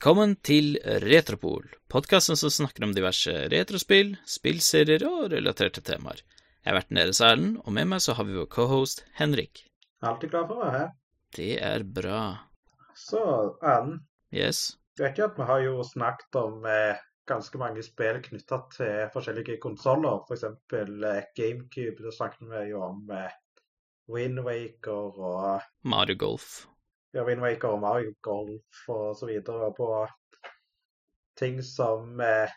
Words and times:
Velkommen 0.00 0.30
til 0.40 0.78
Retropol, 1.04 1.66
podkasten 1.92 2.38
som 2.40 2.48
snakker 2.48 2.86
om 2.86 2.94
diverse 2.96 3.34
retrospill, 3.52 4.14
spillserier 4.24 5.02
og 5.04 5.26
relaterte 5.34 5.82
temaer. 5.84 6.22
Jeg 6.64 6.70
har 6.70 6.78
vært 6.78 6.94
deres 6.96 7.20
Erlend, 7.20 7.58
og 7.68 7.74
med 7.76 7.90
meg 7.90 8.00
så 8.00 8.14
har 8.16 8.24
vi 8.24 8.38
vår 8.38 8.48
cohost 8.48 9.02
Henrik. 9.18 9.60
Alltid 10.00 10.32
glad 10.32 10.46
for 10.48 10.56
å 10.56 10.62
være 10.62 10.78
her. 10.78 10.88
Det 11.36 11.50
er 11.68 11.84
bra. 11.98 12.22
Så, 12.96 13.20
Erlend, 13.60 14.00
Yes. 14.32 14.78
du 14.96 15.04
vet 15.04 15.20
jo 15.20 15.28
at 15.28 15.36
vi 15.36 15.50
har 15.52 15.60
jo 15.66 15.84
snakket 15.84 16.40
om 16.46 16.64
eh, 16.64 17.04
ganske 17.28 17.60
mange 17.60 17.84
spill 17.84 18.22
knytta 18.24 18.62
til 18.78 19.12
forskjellige 19.12 19.60
konsoller. 19.60 20.24
F.eks. 20.24 20.48
Eh, 20.80 21.22
GameCube. 21.36 22.00
Da 22.08 22.16
snakket 22.16 22.48
vi 22.48 22.64
jo 22.72 22.80
om 22.88 23.04
eh, 23.12 23.36
Wind 24.08 24.40
Waker 24.48 25.20
og 25.20 25.68
Mario 25.84 26.16
Golf. 26.24 26.69
Ja, 27.14 27.24
Wind 27.26 27.42
Waker 27.44 27.74
og 27.74 27.80
Mario 27.82 28.14
Golf 28.24 28.82
og 28.88 29.14
så 29.18 29.28
videre. 29.30 29.70
På 29.76 30.06
ting 31.40 31.60
som 31.64 32.20
eh, 32.20 32.50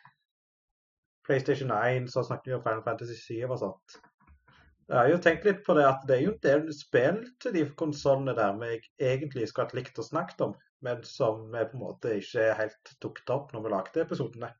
PlayStation 1.27 1.71
1, 1.71 2.09
så 2.11 2.23
snakket 2.27 2.51
vi 2.51 2.57
om 2.57 2.63
Final 2.65 2.83
Fantasy 2.85 3.15
7 3.19 3.45
og 3.49 3.59
sånt. 3.61 3.99
Jeg 4.89 4.97
har 4.99 5.07
jo 5.13 5.19
tenkt 5.23 5.45
litt 5.47 5.61
på 5.63 5.73
det 5.77 5.85
at 5.87 6.01
det 6.09 6.17
er 6.17 6.25
jo 6.25 6.33
en 6.33 6.41
del 6.43 6.65
spill 6.75 7.21
til 7.41 7.53
de 7.55 7.61
konsollene 7.79 8.33
der 8.35 8.57
vi 8.59 8.73
egentlig 8.99 9.47
skulle 9.47 9.69
hatt 9.69 9.77
likt 9.77 10.01
å 10.01 10.05
snakke 10.05 10.35
om, 10.49 10.57
men 10.83 10.99
som 11.07 11.45
vi 11.53 11.63
på 11.69 11.77
en 11.77 11.83
måte 11.85 12.17
ikke 12.19 12.49
helt 12.59 12.91
tok 13.01 13.21
det 13.23 13.33
opp 13.37 13.53
når 13.55 13.63
vi 13.63 13.71
lagde 13.71 14.03
episodene. 14.03 14.51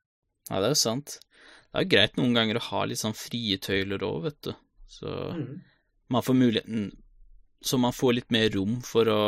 Ja, 0.48 0.60
det 0.60 0.70
er 0.70 0.72
jo 0.72 0.80
sant. 0.80 1.18
Det 1.20 1.76
er 1.76 1.84
jo 1.84 1.92
greit 1.92 2.16
noen 2.16 2.34
ganger 2.36 2.56
å 2.60 2.64
ha 2.70 2.84
litt 2.88 3.02
sånn 3.02 3.16
frie 3.16 3.60
tøyler 3.60 4.02
òg, 4.08 4.22
vet 4.30 4.40
du. 4.48 4.52
Så 4.88 5.12
Mm. 5.34 5.60
man 6.08 6.22
får 6.22 6.34
muligheten 6.38 6.92
Så 7.64 7.78
man 7.80 7.92
får 7.96 8.12
litt 8.14 8.30
mer 8.30 8.50
rom 8.52 8.80
for 8.84 9.08
å 9.08 9.20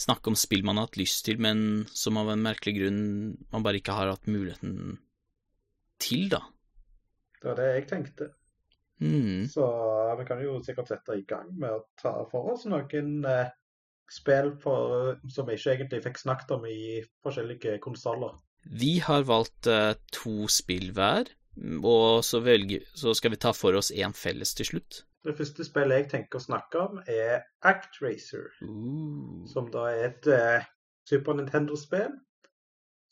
snakke 0.00 0.32
om 0.32 0.38
spill 0.38 0.64
man 0.66 0.80
har 0.80 0.88
hatt 0.88 0.98
lyst 1.00 1.26
til, 1.28 1.40
men 1.42 1.84
som 1.92 2.18
av 2.20 2.32
en 2.32 2.44
merkelig 2.44 2.76
grunn 2.78 3.00
man 3.52 3.64
bare 3.66 3.80
ikke 3.82 3.96
har 3.96 4.12
hatt 4.12 4.30
muligheten 4.30 4.98
til, 6.00 6.28
da. 6.32 6.44
Det 7.40 7.50
var 7.50 7.58
det 7.60 7.70
jeg 7.74 7.88
tenkte. 7.90 8.30
Mm. 9.00 9.48
Så 9.48 9.64
vi 10.18 10.26
kan 10.28 10.42
jo 10.44 10.58
sikkert 10.64 10.90
sette 10.92 11.16
i 11.16 11.24
gang 11.28 11.48
med 11.56 11.72
å 11.72 11.84
ta 12.00 12.12
for 12.28 12.52
oss 12.52 12.66
noen 12.68 13.24
eh, 13.28 13.52
spill 14.12 14.52
for, 14.60 15.16
som 15.32 15.48
vi 15.48 15.56
ikke 15.56 15.76
egentlig 15.76 16.02
fikk 16.04 16.20
snakket 16.20 16.56
om 16.56 16.66
i 16.68 17.00
forskjellige 17.24 17.78
konsoller. 17.84 18.34
Vi 18.68 18.98
har 19.04 19.24
valgt 19.28 19.70
eh, 19.72 19.94
to 20.12 20.48
spill 20.52 20.90
hver, 20.96 21.30
og 21.80 22.24
så, 22.26 22.42
velger, 22.44 22.84
så 22.96 23.14
skal 23.16 23.34
vi 23.34 23.40
ta 23.40 23.54
for 23.56 23.76
oss 23.78 23.92
én 23.92 24.12
felles 24.16 24.52
til 24.56 24.68
slutt. 24.68 25.04
Det 25.24 25.36
første 25.36 25.64
spillet 25.64 25.98
jeg 25.98 26.08
tenker 26.14 26.40
å 26.40 26.46
snakke 26.46 26.80
om, 26.80 27.00
er 27.06 27.42
Actracer. 27.66 28.48
Uh. 28.64 29.44
som 29.52 29.68
da 29.72 29.86
er 29.92 30.04
et 30.08 30.28
eh, 30.32 30.68
Super 31.08 31.36
Nintendo-spill. 31.36 32.14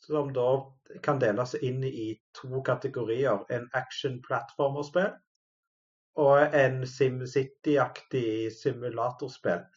Som 0.01 0.31
da 0.33 0.47
kan 1.05 1.19
deles 1.21 1.53
inn 1.61 1.83
i 1.85 2.13
to 2.33 2.63
kategorier. 2.65 3.43
En 3.53 3.67
action-plattformerspill 3.77 5.11
og 6.19 6.55
en 6.55 6.81
SimCity-aktig 6.87 8.49
simulatorspill. 8.55 9.67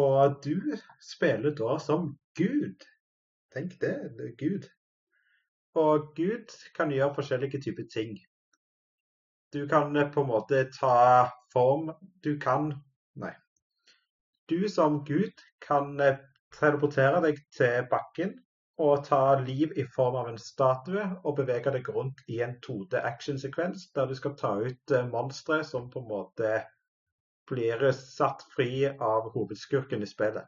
Og 0.00 0.40
du 0.44 0.76
spiller 1.02 1.54
da 1.56 1.78
som 1.78 2.16
Gud. 2.38 2.84
Tenk 3.54 3.78
det, 3.80 3.94
det 4.18 4.26
er 4.32 4.36
Gud. 4.38 4.68
Og 5.74 6.12
Gud 6.16 6.52
kan 6.76 6.90
gjøre 6.90 7.14
forskjellige 7.14 7.62
typer 7.62 7.86
ting. 7.92 8.18
Du 9.52 9.68
kan 9.68 9.96
eh, 9.96 10.08
på 10.08 10.20
en 10.20 10.26
måte 10.26 10.64
ta 10.78 11.30
form 11.52 11.92
Du 12.22 12.38
kan 12.40 12.74
Nei. 13.14 13.32
Du 14.48 14.68
som 14.68 15.04
Gud 15.04 15.42
kan 15.66 16.00
eh, 16.00 16.18
teleportere 16.58 17.20
deg 17.24 17.40
til 17.56 17.86
bakken 17.90 18.36
og 18.80 19.04
ta 19.04 19.36
liv 19.42 19.74
i 19.76 19.84
form 19.94 20.16
av 20.22 20.28
en 20.30 20.38
statue 20.40 21.02
og 21.24 21.36
bevege 21.42 21.72
deg 21.74 21.88
rundt 21.92 22.22
i 22.32 22.40
en 22.46 22.56
2D 22.64 23.02
actionsekvens 23.02 23.90
der 23.96 24.08
du 24.08 24.14
skal 24.18 24.36
ta 24.38 24.54
ut 24.62 24.94
eh, 24.94 25.08
monstre 25.10 25.60
som 25.66 25.90
på 25.90 26.02
en 26.02 26.08
måte 26.08 26.54
blir 27.50 27.82
satt 27.96 28.46
fri 28.54 28.86
av 28.88 29.32
hovedskurken 29.34 30.06
i 30.06 30.08
spillet. 30.08 30.46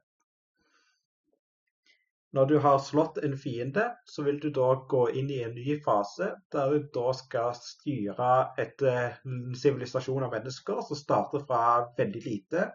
Når 2.32 2.47
du 2.48 2.54
har 2.65 2.78
slått 2.81 3.19
en 3.26 3.34
fiende, 3.37 3.82
så 4.09 4.22
vil 4.25 4.38
du 4.41 4.48
da 4.56 4.69
gå 4.88 5.03
inn 5.20 5.28
i 5.31 5.43
en 5.44 5.53
ny 5.53 5.75
fase 5.84 6.31
der 6.54 6.70
du 6.72 6.87
da 6.94 7.10
skal 7.19 7.53
styre 7.59 8.28
en 8.62 9.56
sivilisasjon 9.65 10.25
av 10.25 10.32
mennesker 10.32 10.81
som 10.88 10.97
starter 10.97 11.44
fra 11.50 11.60
veldig 11.98 12.22
lite, 12.25 12.71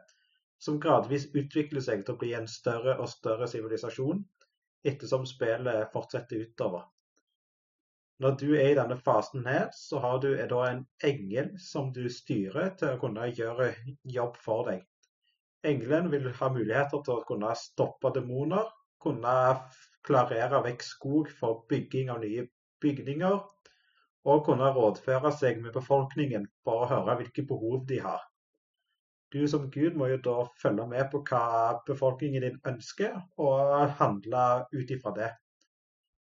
som 0.62 0.78
gradvis 0.82 1.26
utvikler 1.34 1.82
seg 1.82 2.06
til 2.06 2.14
å 2.14 2.22
bli 2.22 2.36
en 2.38 2.46
større 2.50 3.00
og 3.02 3.10
større 3.10 3.50
sivilisasjon 3.50 4.22
ettersom 4.86 5.26
spillet 5.26 5.90
fortsetter 5.94 6.46
utover. 6.46 6.86
Når 8.22 8.38
du 8.42 8.48
er 8.58 8.72
i 8.72 8.78
denne 8.78 8.98
fasen 9.02 9.46
her, 9.46 9.68
så 9.74 10.00
har 10.02 10.22
du 10.22 10.32
da 10.38 10.64
en 10.70 10.86
engel 11.06 11.52
som 11.62 11.92
du 11.94 12.08
styrer 12.14 12.72
til 12.78 12.94
å 12.94 13.02
kunne 13.02 13.28
gjøre 13.30 13.72
jobb 14.06 14.38
for 14.42 14.70
deg. 14.70 14.86
Engelen 15.66 16.10
vil 16.14 16.30
ha 16.40 16.50
muligheter 16.54 17.02
til 17.06 17.18
å 17.18 17.26
kunne 17.26 17.54
stoppe 17.58 18.14
demoner, 18.16 18.70
kunne 19.04 19.34
klarere 20.08 20.62
vekk 20.66 20.86
skog 20.86 21.32
for 21.40 21.66
bygging 21.70 22.12
av 22.14 22.24
nye 22.24 22.48
bygninger, 22.84 23.38
og 24.28 24.44
kunne 24.48 24.72
rådføre 24.76 25.32
seg 25.40 25.62
med 25.64 25.76
befolkningen 25.76 26.48
for 26.66 26.84
å 26.84 26.90
høre 26.92 27.16
hvilke 27.22 27.46
behov 27.48 27.86
de 27.90 28.02
har. 28.04 28.24
Du 29.32 29.42
som 29.52 29.68
Gud 29.72 29.96
må 30.00 30.08
jo 30.12 30.20
da 30.24 30.36
følge 30.62 30.86
med 30.88 31.10
på 31.12 31.20
hva 31.28 31.80
befolkningen 31.88 32.46
din 32.46 32.62
ønsker, 32.72 33.18
og 33.44 33.96
handle 34.00 34.44
ut 34.74 34.92
ifra 34.96 35.14
det. 35.16 35.32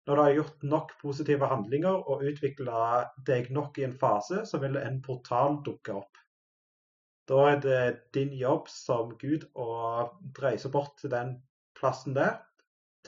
Når 0.07 0.15
du 0.15 0.21
har 0.23 0.35
gjort 0.35 0.63
nok 0.65 0.91
positive 1.01 1.47
handlinger 1.51 2.09
og 2.09 2.23
utvikla 2.25 2.79
deg 3.27 3.51
nok 3.55 3.77
i 3.79 3.85
en 3.87 3.95
fase, 3.99 4.41
så 4.49 4.59
vil 4.63 4.79
en 4.79 4.99
portal 5.05 5.59
dukke 5.65 5.95
opp. 5.99 6.19
Da 7.29 7.43
er 7.51 7.59
det 7.61 7.81
din 8.15 8.31
jobb 8.33 8.71
som 8.73 9.13
Gud 9.21 9.45
å 9.53 9.69
reise 10.41 10.71
bort 10.73 10.95
til 10.97 11.13
den 11.13 11.35
plassen 11.77 12.17
der, 12.17 12.39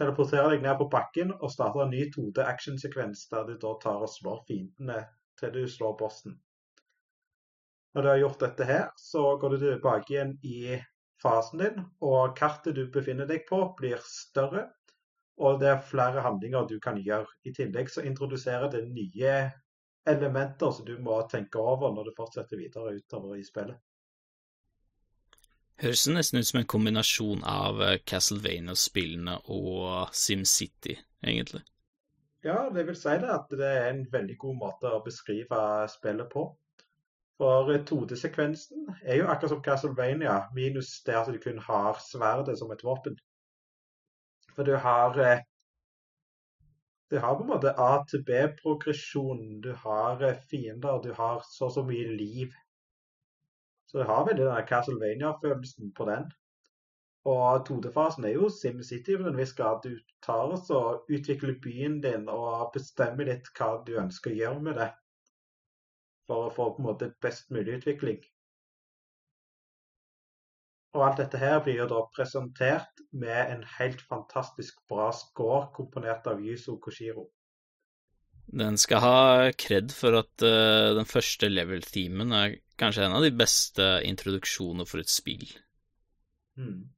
teleportere 0.02 0.56
deg 0.56 0.64
ned 0.66 0.78
på 0.80 0.90
bakken 0.92 1.34
og 1.38 1.52
starter 1.54 1.86
en 1.86 1.94
ny 1.94 2.08
2D 2.14 2.42
actionsekvens 2.44 3.28
der 3.34 3.46
du 3.50 3.58
da 3.62 3.76
tar 3.84 4.02
og 4.02 4.10
slår 4.10 4.42
fiendene 4.48 5.04
til 5.40 5.54
du 5.54 5.62
slår 5.70 5.98
bossen. 6.00 6.40
Når 7.94 8.04
du 8.04 8.10
har 8.10 8.22
gjort 8.22 8.44
dette 8.46 8.66
her, 8.66 8.86
så 8.98 9.36
går 9.38 9.54
du 9.54 9.58
tilbake 9.62 10.14
igjen 10.14 10.38
i 10.48 10.78
fasen 11.22 11.62
din, 11.62 11.82
og 12.02 12.38
kartet 12.38 12.78
du 12.78 12.86
befinner 12.94 13.28
deg 13.30 13.44
på, 13.50 13.60
blir 13.78 14.00
større. 14.08 14.70
Og 15.42 15.60
det 15.62 15.70
er 15.72 15.84
flere 15.86 16.24
handlinger 16.24 16.68
du 16.70 16.78
kan 16.80 17.00
gjøre. 17.02 17.28
I 17.46 17.54
tillegg 17.56 17.92
så 17.92 18.06
introduserer 18.06 18.72
det 18.72 18.86
nye 18.88 19.36
elementer 20.08 20.72
som 20.72 20.86
du 20.88 20.96
må 21.04 21.20
tenke 21.30 21.62
over 21.62 21.94
når 21.94 22.10
du 22.10 22.18
fortsetter 22.18 22.60
videre 22.60 22.96
utover 22.98 23.38
i 23.38 23.46
spillet. 23.46 23.78
Høres 25.82 26.04
nesten 26.14 26.38
ut 26.38 26.46
som 26.46 26.60
en 26.60 26.68
kombinasjon 26.70 27.40
av 27.48 27.80
eh, 27.82 27.98
Castlevania-spillene 28.06 29.40
og 29.50 30.12
SimCity, 30.14 30.94
egentlig. 31.26 31.64
Ja, 32.46 32.68
det 32.74 32.84
vil 32.86 32.98
si 32.98 33.16
det 33.22 33.32
at 33.34 33.50
det 33.58 33.70
er 33.70 33.88
en 33.90 34.04
veldig 34.14 34.36
god 34.44 34.60
måte 34.60 34.92
å 34.94 35.02
beskrive 35.06 35.62
spillet 35.90 36.30
på. 36.30 36.44
For 37.42 37.74
2D-sekvensen 37.90 38.92
er 39.02 39.24
jo 39.24 39.28
akkurat 39.34 39.56
som 39.56 39.64
Castlevania, 39.66 40.36
minus 40.54 40.94
det 41.08 41.18
at 41.18 41.34
du 41.34 41.42
kun 41.42 41.58
har 41.66 41.98
sverdet 42.06 42.60
som 42.60 42.70
et 42.74 42.86
våpen. 42.86 43.18
For 44.54 44.68
du 44.68 44.76
har 44.78 45.18
eh, 45.18 45.48
Du 47.10 47.18
har 47.20 47.36
på 47.36 47.44
en 47.44 47.50
måte 47.50 47.74
A 47.76 48.04
til 48.08 48.22
B-progresjon. 48.24 49.62
Du 49.66 49.74
har 49.74 50.22
eh, 50.22 50.38
fiender, 50.50 51.02
du 51.02 51.10
har 51.18 51.42
så 51.50 51.66
og 51.72 51.74
så 51.80 51.84
mye 51.90 52.14
liv. 52.22 52.54
Så 53.92 54.00
det 54.00 54.08
har 54.08 54.24
veldig 54.24 54.46
den 54.48 54.68
Castlevania-følelsen 54.70 55.92
på 55.98 56.06
den. 56.08 56.30
Og 57.28 57.66
2D-fasen 57.68 58.26
er 58.26 58.38
jo 58.38 58.48
SimCity 58.50 59.18
på 59.20 59.28
en 59.30 59.38
viss 59.38 59.52
grad. 59.58 59.84
Du 59.84 59.98
tar 60.26 60.54
og 60.56 60.62
så 60.64 60.80
utvikler 61.12 61.60
byen 61.62 62.00
din 62.02 62.30
og 62.32 62.72
bestemmer 62.74 63.28
litt 63.28 63.52
hva 63.58 63.74
du 63.86 63.98
ønsker 64.00 64.32
å 64.32 64.38
gjøre 64.40 64.64
med 64.68 64.80
det. 64.80 64.88
For 66.32 66.48
å 66.48 66.54
få 66.56 66.70
på 66.72 66.82
en 66.82 66.88
måte 66.88 67.12
best 67.22 67.52
mulig 67.52 67.82
utvikling. 67.82 68.24
Og 70.96 71.04
alt 71.10 71.20
dette 71.20 71.40
her 71.40 71.60
blir 71.64 71.84
jo 71.84 71.92
da 71.92 72.00
presentert 72.16 73.04
med 73.12 73.54
en 73.58 73.62
helt 73.78 74.02
fantastisk 74.08 74.80
bra 74.92 75.12
score 75.16 75.68
komponert 75.76 76.32
av 76.32 76.40
Yuzo 76.44 76.78
Koshiro. 76.84 77.28
Den 78.52 78.80
skal 78.80 79.04
ha 79.04 79.20
kred 79.56 79.94
for 79.96 80.18
at 80.20 80.44
uh, 80.44 80.92
den 80.98 81.08
første 81.08 81.48
level-themen 81.52 82.34
er 82.36 82.58
kanskje 82.82 83.06
en 83.06 83.18
av 83.18 83.26
de 83.26 83.32
beste 83.38 83.86
introduksjoner 84.08 84.88
for 84.90 85.04
et 85.04 85.12
spill. 85.12 85.46
Mm. 86.58 86.90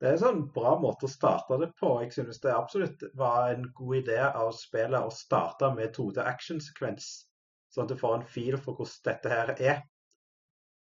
Det 0.00 0.08
er 0.08 0.16
en 0.16 0.20
sånn 0.20 0.40
bra 0.52 0.74
måte 0.80 1.08
å 1.08 1.12
starte 1.12 1.56
det 1.62 1.70
på. 1.80 1.94
Jeg 2.02 2.12
synes 2.18 2.40
det 2.42 2.52
absolutt 2.52 3.04
var 3.16 3.54
en 3.54 3.70
god 3.76 4.00
idé 4.02 4.18
av 4.26 4.50
spillet 4.56 5.00
å 5.00 5.12
starte 5.14 5.70
med 5.76 5.94
2D 5.96 6.20
actionsekvens, 6.20 7.06
sånn 7.72 7.86
at 7.86 7.94
du 7.94 8.00
får 8.00 8.18
en 8.18 8.26
fil 8.34 8.58
for 8.60 8.76
hvordan 8.76 9.06
dette 9.08 9.32
her 9.32 9.54
er. 9.56 9.78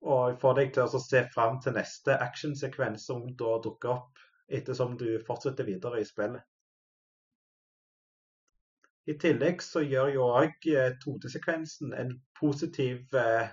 Og 0.02 0.40
får 0.42 0.56
deg 0.58 0.72
til 0.74 0.88
å 0.88 1.02
se 1.02 1.20
fram 1.34 1.60
til 1.62 1.76
neste 1.76 2.16
actionsekvens 2.24 3.04
som 3.10 3.28
da 3.38 3.58
dukker 3.62 3.92
opp 3.98 4.24
ettersom 4.52 4.96
du 4.98 5.20
fortsetter 5.28 5.68
videre 5.68 6.00
i 6.00 6.08
spillet. 6.08 6.42
I 9.10 9.14
tillegg 9.18 9.62
så 9.66 9.82
gjør 9.82 10.12
jo 10.14 10.26
òg 10.38 10.66
2D-sekvensen 11.02 11.94
en 11.98 12.12
positiv 12.38 13.16
eh, 13.18 13.50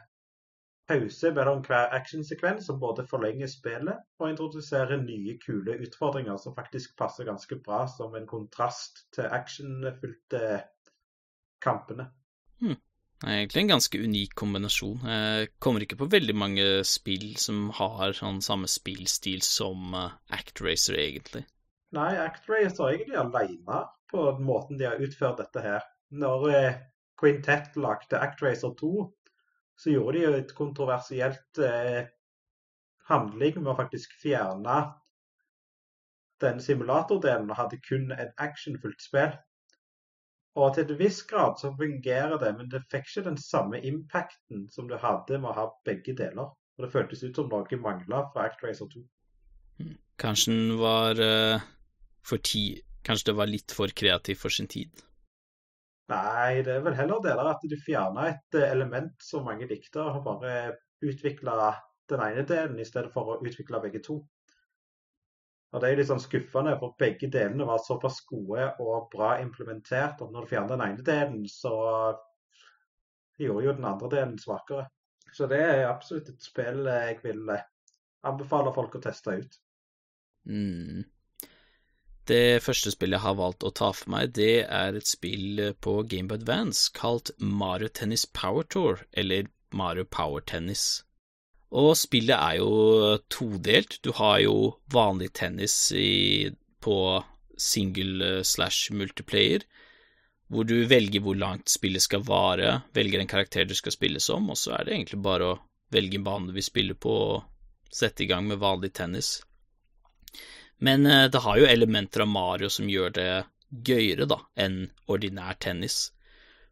pause 0.90 1.32
mellom 1.36 1.62
hver 1.66 1.94
actionsekvens 1.96 2.68
som 2.70 2.80
både 2.82 3.06
forlenger 3.10 3.50
spillet 3.52 4.02
og 4.20 4.32
introduserer 4.32 5.02
nye, 5.04 5.38
kule 5.44 5.78
utfordringer 5.86 6.40
som 6.42 6.56
faktisk 6.58 6.96
passer 7.00 7.30
ganske 7.30 7.60
bra 7.66 7.84
som 7.92 8.16
en 8.18 8.28
kontrast 8.30 9.06
til 9.16 9.30
actionfylte 9.30 10.64
kampene. 11.64 12.10
Hmm. 12.60 12.78
Det 13.20 13.28
er 13.28 13.42
egentlig 13.42 13.62
en 13.66 13.72
ganske 13.74 14.00
unik 14.00 14.36
kombinasjon. 14.40 15.02
Jeg 15.04 15.48
kommer 15.60 15.84
ikke 15.84 15.98
på 16.00 16.08
veldig 16.08 16.36
mange 16.40 16.68
spill 16.88 17.34
som 17.42 17.68
har 17.76 18.16
sånn 18.16 18.40
samme 18.44 18.70
spillstil 18.72 19.44
som 19.44 19.92
uh, 19.92 20.14
ActRacer, 20.32 20.96
egentlig. 20.96 21.44
Nei, 21.98 22.14
ActRacer 22.24 22.86
er 22.86 22.96
egentlig 22.96 23.20
alene 23.20 23.82
på 24.10 24.24
måten 24.40 24.80
de 24.80 24.88
har 24.88 25.04
utført 25.04 25.42
dette 25.44 25.66
her. 25.66 25.84
Når 26.16 26.48
uh, 26.48 26.80
Quintet 27.20 27.76
lagde 27.76 28.24
ActRacer 28.24 28.72
2, 28.80 28.94
så 29.80 29.94
gjorde 29.94 30.18
de 30.18 30.24
jo 30.26 30.32
et 30.36 30.56
kontroversielt 30.56 31.62
eh, 31.64 32.10
handling 33.08 33.62
med 33.62 33.72
å 33.74 33.78
faktisk 33.80 34.16
fjerne 34.22 34.80
den 36.44 36.60
simulatordelen 36.64 37.50
og 37.52 37.60
hadde 37.60 37.80
kun 37.84 38.12
en 38.16 38.34
actionfullt 38.40 39.02
spill. 39.04 39.38
Og 40.60 40.74
til 40.76 40.90
en 40.90 41.00
viss 41.00 41.22
grad 41.28 41.60
så 41.62 41.72
fungerer 41.78 42.36
det, 42.42 42.52
men 42.58 42.70
det 42.72 42.84
fikk 42.92 43.08
ikke 43.08 43.26
den 43.30 43.40
samme 43.40 43.80
impacten 43.86 44.68
som 44.74 44.90
du 44.90 44.98
hadde 45.00 45.40
med 45.40 45.52
å 45.52 45.58
ha 45.58 45.68
begge 45.88 46.16
deler. 46.18 46.52
Og 46.76 46.86
det 46.86 46.92
føltes 46.92 47.24
ut 47.24 47.36
som 47.36 47.52
noe 47.52 47.82
mangla 47.84 48.24
fra 48.34 48.48
ActRacer 48.50 48.90
2. 48.92 49.04
Hmm. 49.80 49.98
Kanskje 50.20 50.56
den 50.56 50.78
var 50.80 51.20
uh, 51.20 51.68
for 52.26 52.42
ti 52.44 52.82
Kanskje 53.08 53.30
det 53.30 53.38
var 53.40 53.48
litt 53.48 53.72
for 53.72 53.92
kreativ 53.96 54.42
for 54.42 54.52
sin 54.52 54.68
tid? 54.68 54.92
Nei, 56.10 56.62
det 56.66 56.74
er 56.74 56.86
vel 56.86 56.98
heller 56.98 57.22
det 57.22 57.36
der 57.38 57.52
at 57.52 57.66
du 57.70 57.76
fjerna 57.78 58.30
et 58.32 58.58
eh, 58.58 58.72
element 58.74 59.14
som 59.22 59.46
mange 59.46 59.68
likte, 59.70 60.02
og 60.02 60.24
bare 60.26 60.54
utvikla 61.06 61.74
den 62.10 62.24
ene 62.26 62.46
delen 62.50 62.80
i 62.82 62.88
stedet 62.88 63.12
for 63.14 63.36
å 63.36 63.40
utvikle 63.46 63.82
begge 63.84 64.02
to. 64.06 64.18
Og 65.70 65.84
Det 65.84 65.90
er 65.92 66.00
litt 66.00 66.10
sånn 66.10 66.22
skuffende, 66.24 66.74
for 66.82 66.98
begge 66.98 67.30
delene 67.30 67.68
var 67.70 67.84
såpass 67.86 68.24
gode 68.26 68.72
og 68.82 69.12
bra 69.14 69.36
implementert 69.44 70.18
at 70.18 70.32
når 70.34 70.48
du 70.48 70.50
fjerner 70.50 70.74
den 70.74 70.86
ene 70.88 71.06
delen, 71.06 71.44
så 71.46 71.76
gjorde 73.38 73.68
jo 73.68 73.76
den 73.78 73.86
andre 73.86 74.10
delen 74.16 74.40
svakere. 74.42 74.88
Så 75.30 75.46
det 75.46 75.62
er 75.62 75.86
absolutt 75.92 76.32
et 76.34 76.42
spill 76.42 76.90
jeg 76.90 77.20
vil 77.22 77.54
eh, 77.54 77.68
anbefale 78.26 78.74
folk 78.74 78.98
å 78.98 79.04
teste 79.04 79.38
ut. 79.44 79.60
Mm. 80.50 81.06
Det 82.28 82.62
første 82.62 82.92
spillet 82.94 83.18
jeg 83.18 83.26
har 83.26 83.38
valgt 83.40 83.66
å 83.66 83.72
ta 83.74 83.90
for 83.96 84.12
meg, 84.14 84.34
det 84.38 84.66
er 84.66 84.98
et 84.98 85.08
spill 85.10 85.62
på 85.82 86.02
Gameboy 86.10 86.42
Advance 86.42 86.92
kalt 86.94 87.32
Mario 87.40 87.90
Tennis 87.90 88.26
Power 88.26 88.68
Tour, 88.68 89.06
eller 89.14 89.50
Mario 89.72 90.06
Power 90.06 90.42
Tennis. 90.42 91.04
Og 91.70 91.94
spillet 91.98 92.36
er 92.36 92.60
jo 92.60 93.18
todelt. 93.30 94.00
Du 94.02 94.12
har 94.18 94.40
jo 94.42 94.56
vanlig 94.94 95.32
tennis 95.38 95.76
i, 95.94 96.50
på 96.82 96.98
single 97.58 98.44
slash 98.44 98.94
multiplayer, 98.96 99.66
hvor 100.50 100.66
du 100.66 100.88
velger 100.90 101.22
hvor 101.22 101.38
langt 101.38 101.70
spillet 101.70 102.02
skal 102.02 102.24
vare, 102.26 102.80
velger 102.96 103.22
en 103.22 103.30
karakter 103.30 103.68
du 103.70 103.76
skal 103.78 103.94
spille 103.94 104.22
som, 104.24 104.50
og 104.50 104.58
så 104.58 104.78
er 104.78 104.88
det 104.88 104.96
egentlig 104.96 105.22
bare 105.22 105.52
å 105.52 105.60
velge 105.94 106.18
en 106.18 106.26
bane 106.26 106.50
du 106.50 106.56
vil 106.56 106.66
spille 106.66 106.96
på, 106.98 107.14
og 107.36 107.94
sette 107.94 108.26
i 108.26 108.30
gang 108.30 108.48
med 108.50 108.62
vanlig 108.62 108.94
tennis. 108.98 109.40
Men 110.80 111.06
eh, 111.06 111.28
det 111.32 111.44
har 111.44 111.60
jo 111.60 111.68
elementer 111.68 112.24
av 112.24 112.32
Mario 112.32 112.70
som 112.72 112.90
gjør 112.90 113.14
det 113.18 113.32
gøyere, 113.70 114.26
da, 114.30 114.40
enn 114.56 114.88
ordinær 115.12 115.60
tennis. 115.60 116.10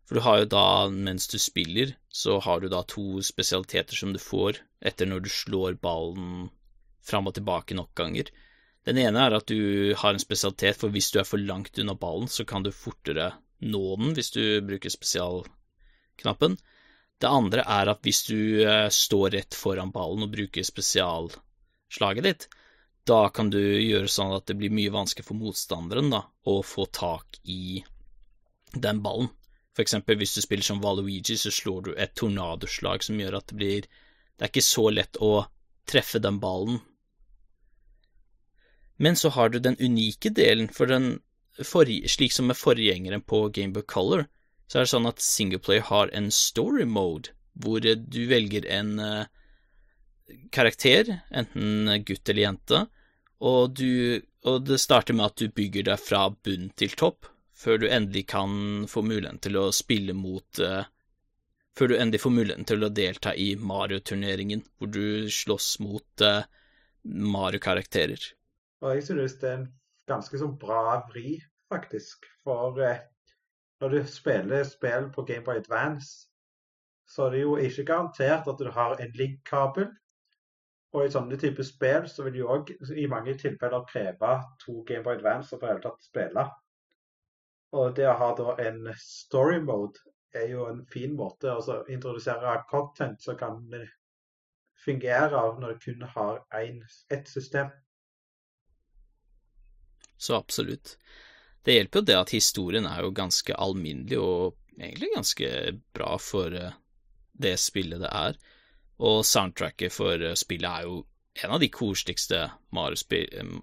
For 0.08 0.18
du 0.18 0.24
har 0.24 0.42
jo 0.42 0.52
da, 0.54 0.68
mens 0.88 1.28
du 1.28 1.38
spiller, 1.42 1.94
så 2.08 2.40
har 2.40 2.62
du 2.64 2.70
da 2.72 2.82
to 2.88 3.22
spesialiteter 3.22 4.00
som 4.00 4.14
du 4.16 4.20
får 4.24 4.62
etter 4.80 5.10
når 5.10 5.26
du 5.26 5.30
slår 5.34 5.76
ballen 5.84 6.48
fram 7.08 7.28
og 7.28 7.36
tilbake 7.36 7.76
nok 7.76 7.92
ganger. 8.00 8.32
Den 8.88 9.00
ene 9.02 9.26
er 9.26 9.36
at 9.36 9.52
du 9.52 9.94
har 10.00 10.16
en 10.16 10.24
spesialitet 10.24 10.80
for 10.80 10.94
hvis 10.96 11.12
du 11.12 11.20
er 11.20 11.28
for 11.28 11.44
langt 11.44 11.80
unna 11.82 11.96
ballen, 12.00 12.32
så 12.32 12.46
kan 12.48 12.64
du 12.64 12.72
fortere 12.72 13.34
nå 13.68 13.84
den 14.00 14.16
hvis 14.16 14.32
du 14.32 14.44
bruker 14.64 14.94
spesialknappen. 14.94 16.56
Det 17.20 17.28
andre 17.28 17.66
er 17.66 17.92
at 17.92 18.06
hvis 18.06 18.24
du 18.30 18.64
eh, 18.64 18.88
står 18.94 19.34
rett 19.36 19.58
foran 19.58 19.92
ballen 19.92 20.24
og 20.24 20.32
bruker 20.32 20.64
spesialslaget 20.64 22.28
ditt, 22.30 22.48
da 23.08 23.28
kan 23.34 23.50
du 23.54 23.60
gjøre 23.60 24.10
sånn 24.12 24.34
at 24.36 24.48
det 24.50 24.58
blir 24.60 24.74
mye 24.74 24.94
vanskelig 24.94 25.28
for 25.28 25.40
motstanderen 25.40 26.12
da, 26.12 26.24
å 26.48 26.60
få 26.66 26.88
tak 26.92 27.40
i 27.44 27.84
den 28.74 29.02
ballen. 29.06 29.30
For 29.76 29.86
eksempel 29.86 30.18
hvis 30.20 30.36
du 30.36 30.42
spiller 30.44 30.66
som 30.66 30.82
Valuigi, 30.84 31.38
så 31.38 31.54
slår 31.54 31.82
du 31.86 31.92
et 31.96 32.16
tornadoslag 32.18 33.06
som 33.06 33.20
gjør 33.22 33.40
at 33.40 33.52
det 33.52 33.60
blir 33.62 33.88
Det 34.38 34.46
er 34.46 34.52
ikke 34.52 34.62
så 34.62 34.90
lett 34.94 35.18
å 35.18 35.48
treffe 35.90 36.20
den 36.22 36.36
ballen. 36.38 36.76
Men 39.02 39.16
så 39.16 39.32
har 39.34 39.50
du 39.50 39.58
den 39.60 39.78
unike 39.80 40.30
delen, 40.30 40.68
for 40.70 40.86
den 40.86 41.20
for, 41.64 41.90
slik 42.06 42.34
som 42.34 42.50
med 42.52 42.58
forgjengeren 42.58 43.24
på 43.26 43.48
Gameboy 43.50 43.86
Color, 43.90 44.28
så 44.68 44.78
er 44.78 44.86
det 44.86 44.92
sånn 44.92 45.10
at 45.10 45.24
Singleplayer 45.24 45.88
har 45.90 46.12
en 46.14 46.30
story 46.34 46.86
mode, 46.86 47.34
hvor 47.58 47.82
du 47.82 48.20
velger 48.30 48.68
en 48.70 49.00
uh, 49.00 49.26
karakter, 50.54 51.16
enten 51.32 51.90
gutt 52.06 52.30
eller 52.30 52.44
jente, 52.44 52.84
og, 53.40 53.74
du, 53.78 54.22
og 54.50 54.64
det 54.66 54.80
starter 54.82 55.18
med 55.18 55.32
at 55.32 55.42
du 55.42 55.50
bygger 55.54 55.90
deg 55.92 56.02
fra 56.02 56.28
bunn 56.32 56.70
til 56.80 56.94
topp, 56.98 57.28
før 57.58 57.82
du 57.82 57.88
endelig 57.90 58.28
kan 58.34 58.86
få 58.90 59.04
muligheten 59.06 59.42
til 59.46 59.60
å 59.60 59.70
spille 59.76 60.16
mot 60.18 60.62
uh, 60.62 60.86
Før 61.78 61.92
du 61.92 61.96
endelig 61.98 62.24
får 62.24 62.34
muligheten 62.34 62.66
til 62.66 62.86
å 62.86 62.90
delta 62.90 63.36
i 63.38 63.52
Mario-turneringen, 63.56 64.64
hvor 64.78 64.90
du 64.90 65.30
slåss 65.30 65.76
mot 65.86 66.24
uh, 66.26 66.42
Mario-karakterer. 67.04 68.24
Og 68.82 68.96
jeg 68.96 69.04
synes 69.06 69.36
det 69.42 69.50
er 69.50 69.60
en 69.60 69.68
ganske 70.10 70.42
sånn 70.42 70.56
bra 70.58 70.98
vri, 71.12 71.36
faktisk. 71.70 72.26
For 72.42 72.82
uh, 72.82 72.98
når 73.82 73.94
du 73.94 74.00
spiller 74.10 74.66
spill 74.66 75.12
på 75.14 75.28
Gameboy 75.30 75.62
Advance, 75.62 76.26
så 77.08 77.28
er 77.28 77.36
det 77.36 77.44
jo 77.44 77.56
ikke 77.62 77.86
garantert 77.92 78.50
at 78.50 78.60
du 78.60 78.72
har 78.74 78.98
en 79.02 79.14
link-kabel. 79.16 79.92
Og 80.96 81.04
i 81.04 81.12
sånne 81.12 81.38
typer 81.40 81.68
spill 81.68 82.08
så 82.10 82.24
vil 82.26 82.38
du 82.38 82.44
òg 82.48 82.72
i 82.96 83.08
mange 83.12 83.36
tilfeller 83.40 83.84
kreve 83.90 84.38
to 84.62 84.82
Gameboy 84.88 85.18
Advance 85.18 85.52
for 85.52 85.68
å 85.68 85.74
hele 85.74 85.84
tatt 85.84 86.06
spille. 86.06 86.46
Og 87.76 87.96
det 87.98 88.08
å 88.08 88.16
ha 88.16 88.30
da 88.38 88.56
en 88.64 88.88
story 89.02 89.60
mode 89.60 90.00
er 90.38 90.48
jo 90.54 90.68
en 90.70 90.86
fin 90.88 91.16
måte 91.18 91.52
å 91.52 91.80
introdusere 91.92 92.56
content 92.72 93.20
som 93.24 93.38
kan 93.40 93.60
fungere 94.86 95.42
når 95.60 95.76
du 95.76 95.84
kun 95.84 96.08
har 96.16 96.40
ett 96.54 97.28
system. 97.28 97.68
Så 100.18 100.36
absolutt. 100.36 100.98
Det 101.64 101.76
hjelper 101.76 102.00
jo 102.00 102.08
det 102.08 102.18
at 102.18 102.34
historien 102.34 102.88
er 102.88 103.04
jo 103.04 103.14
ganske 103.16 103.54
alminnelig 103.54 104.20
og 104.24 104.56
egentlig 104.80 105.12
ganske 105.14 105.50
bra 105.94 106.14
for 106.22 106.54
eh, 106.56 106.78
det 107.34 107.58
spillet 107.60 108.02
det 108.02 108.10
er. 108.10 108.38
Og 108.98 109.26
soundtracket 109.26 109.94
for 109.94 110.22
eh, 110.22 110.38
spillet 110.38 110.70
er 110.70 110.88
jo 110.88 111.02
en 111.44 111.54
av 111.54 111.62
de 111.62 111.70
koseligste 111.70 112.48
Mario-spill 112.74 113.28
eh, 113.38 113.58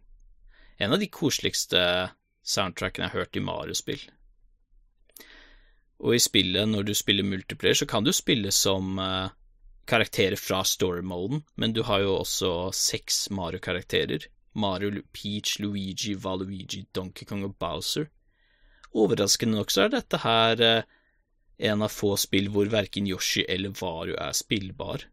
En 0.78 0.92
av 0.92 0.98
de 0.98 1.08
koseligste 1.10 1.80
soundtrackene 2.42 3.06
jeg 3.06 3.12
har 3.12 3.24
hørt 3.24 3.36
i 3.38 3.42
Mario-spill. 3.42 4.02
Og 6.04 6.16
i 6.16 6.20
spillet, 6.20 6.68
når 6.68 6.82
du 6.88 6.94
spiller 6.98 7.24
multiplayer, 7.24 7.78
så 7.78 7.86
kan 7.86 8.04
du 8.04 8.10
spille 8.12 8.50
som 8.52 8.98
uh, 8.98 9.30
karakterer 9.86 10.36
fra 10.36 10.64
story-moden, 10.66 11.44
men 11.54 11.72
du 11.72 11.84
har 11.86 12.02
jo 12.02 12.16
også 12.18 12.50
seks 12.74 13.30
Mario-karakterer. 13.30 14.26
Mario, 14.52 15.00
Peach, 15.14 15.60
Luigi, 15.62 16.14
Valuigi, 16.14 16.84
Donkey 16.92 17.24
Kong 17.24 17.46
og 17.46 17.54
Bowser. 17.56 18.10
Overraskende 18.92 19.56
nok 19.56 19.70
så 19.70 19.86
er 19.86 19.94
dette 19.94 20.20
her 20.26 20.60
uh, 20.60 20.82
en 21.70 21.86
av 21.86 21.94
få 21.94 22.16
spill 22.18 22.50
hvor 22.50 22.68
verken 22.70 23.06
Yoshi 23.06 23.46
eller 23.48 23.74
Vario 23.78 24.18
er 24.18 24.34
spillbar. 24.34 25.06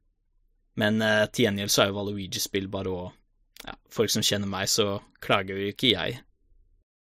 Men 0.80 1.01
eh, 1.04 1.25
til 1.32 1.48
gjengjeld 1.48 1.74
så 1.74 1.84
er 1.84 1.92
jo 1.92 1.98
Valuigi 1.98 2.42
spillbar, 2.42 2.88
og 2.92 3.66
ja, 3.66 3.75
folk 3.92 4.13
som 4.13 4.25
kjenner 4.25 4.50
meg, 4.50 4.70
så 4.72 5.01
klager 5.24 5.60
jo 5.60 5.72
ikke 5.72 5.94
jeg. 5.94 6.22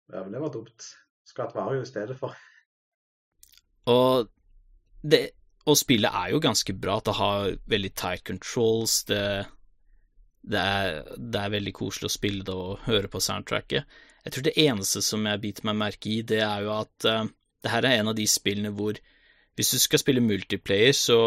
Ja, 0.10 0.24
men 0.24 0.34
det 0.34 0.42
var 0.42 0.54
dumt. 0.54 0.88
Skulle 1.28 1.48
hatt 1.48 1.58
Mario 1.60 1.84
i 1.86 1.90
stedet 1.90 2.18
for. 2.18 2.34
Og 3.90 4.30
det 5.02 5.30
Og 5.70 5.78
spillet 5.78 6.10
er 6.10 6.32
jo 6.34 6.40
ganske 6.42 6.74
bra. 6.74 6.96
Det 7.06 7.14
har 7.14 7.52
veldig 7.70 7.90
tight 7.94 8.24
controls. 8.26 9.04
Det, 9.06 9.46
det, 10.42 10.60
er, 10.60 11.04
det 11.14 11.42
er 11.44 11.52
veldig 11.54 11.74
koselig 11.78 12.10
å 12.10 12.14
spille 12.14 12.46
det 12.48 12.56
og 12.56 12.80
høre 12.88 13.12
på 13.12 13.22
soundtracket. 13.22 13.86
Jeg 14.24 14.34
tror 14.34 14.46
det 14.48 14.56
eneste 14.58 15.04
som 15.06 15.28
jeg 15.30 15.42
biter 15.44 15.68
meg 15.70 15.78
merke 15.78 16.10
i, 16.10 16.24
det 16.26 16.40
er 16.42 16.64
jo 16.66 16.72
at 16.74 17.06
uh, 17.06 17.28
det 17.62 17.74
her 17.74 17.86
er 17.86 18.00
en 18.00 18.10
av 18.12 18.18
de 18.18 18.26
spillene 18.28 18.72
hvor 18.74 18.98
hvis 19.60 19.74
du 19.76 19.80
skal 19.84 20.02
spille 20.02 20.24
multiplayer, 20.24 20.96
så 20.96 21.20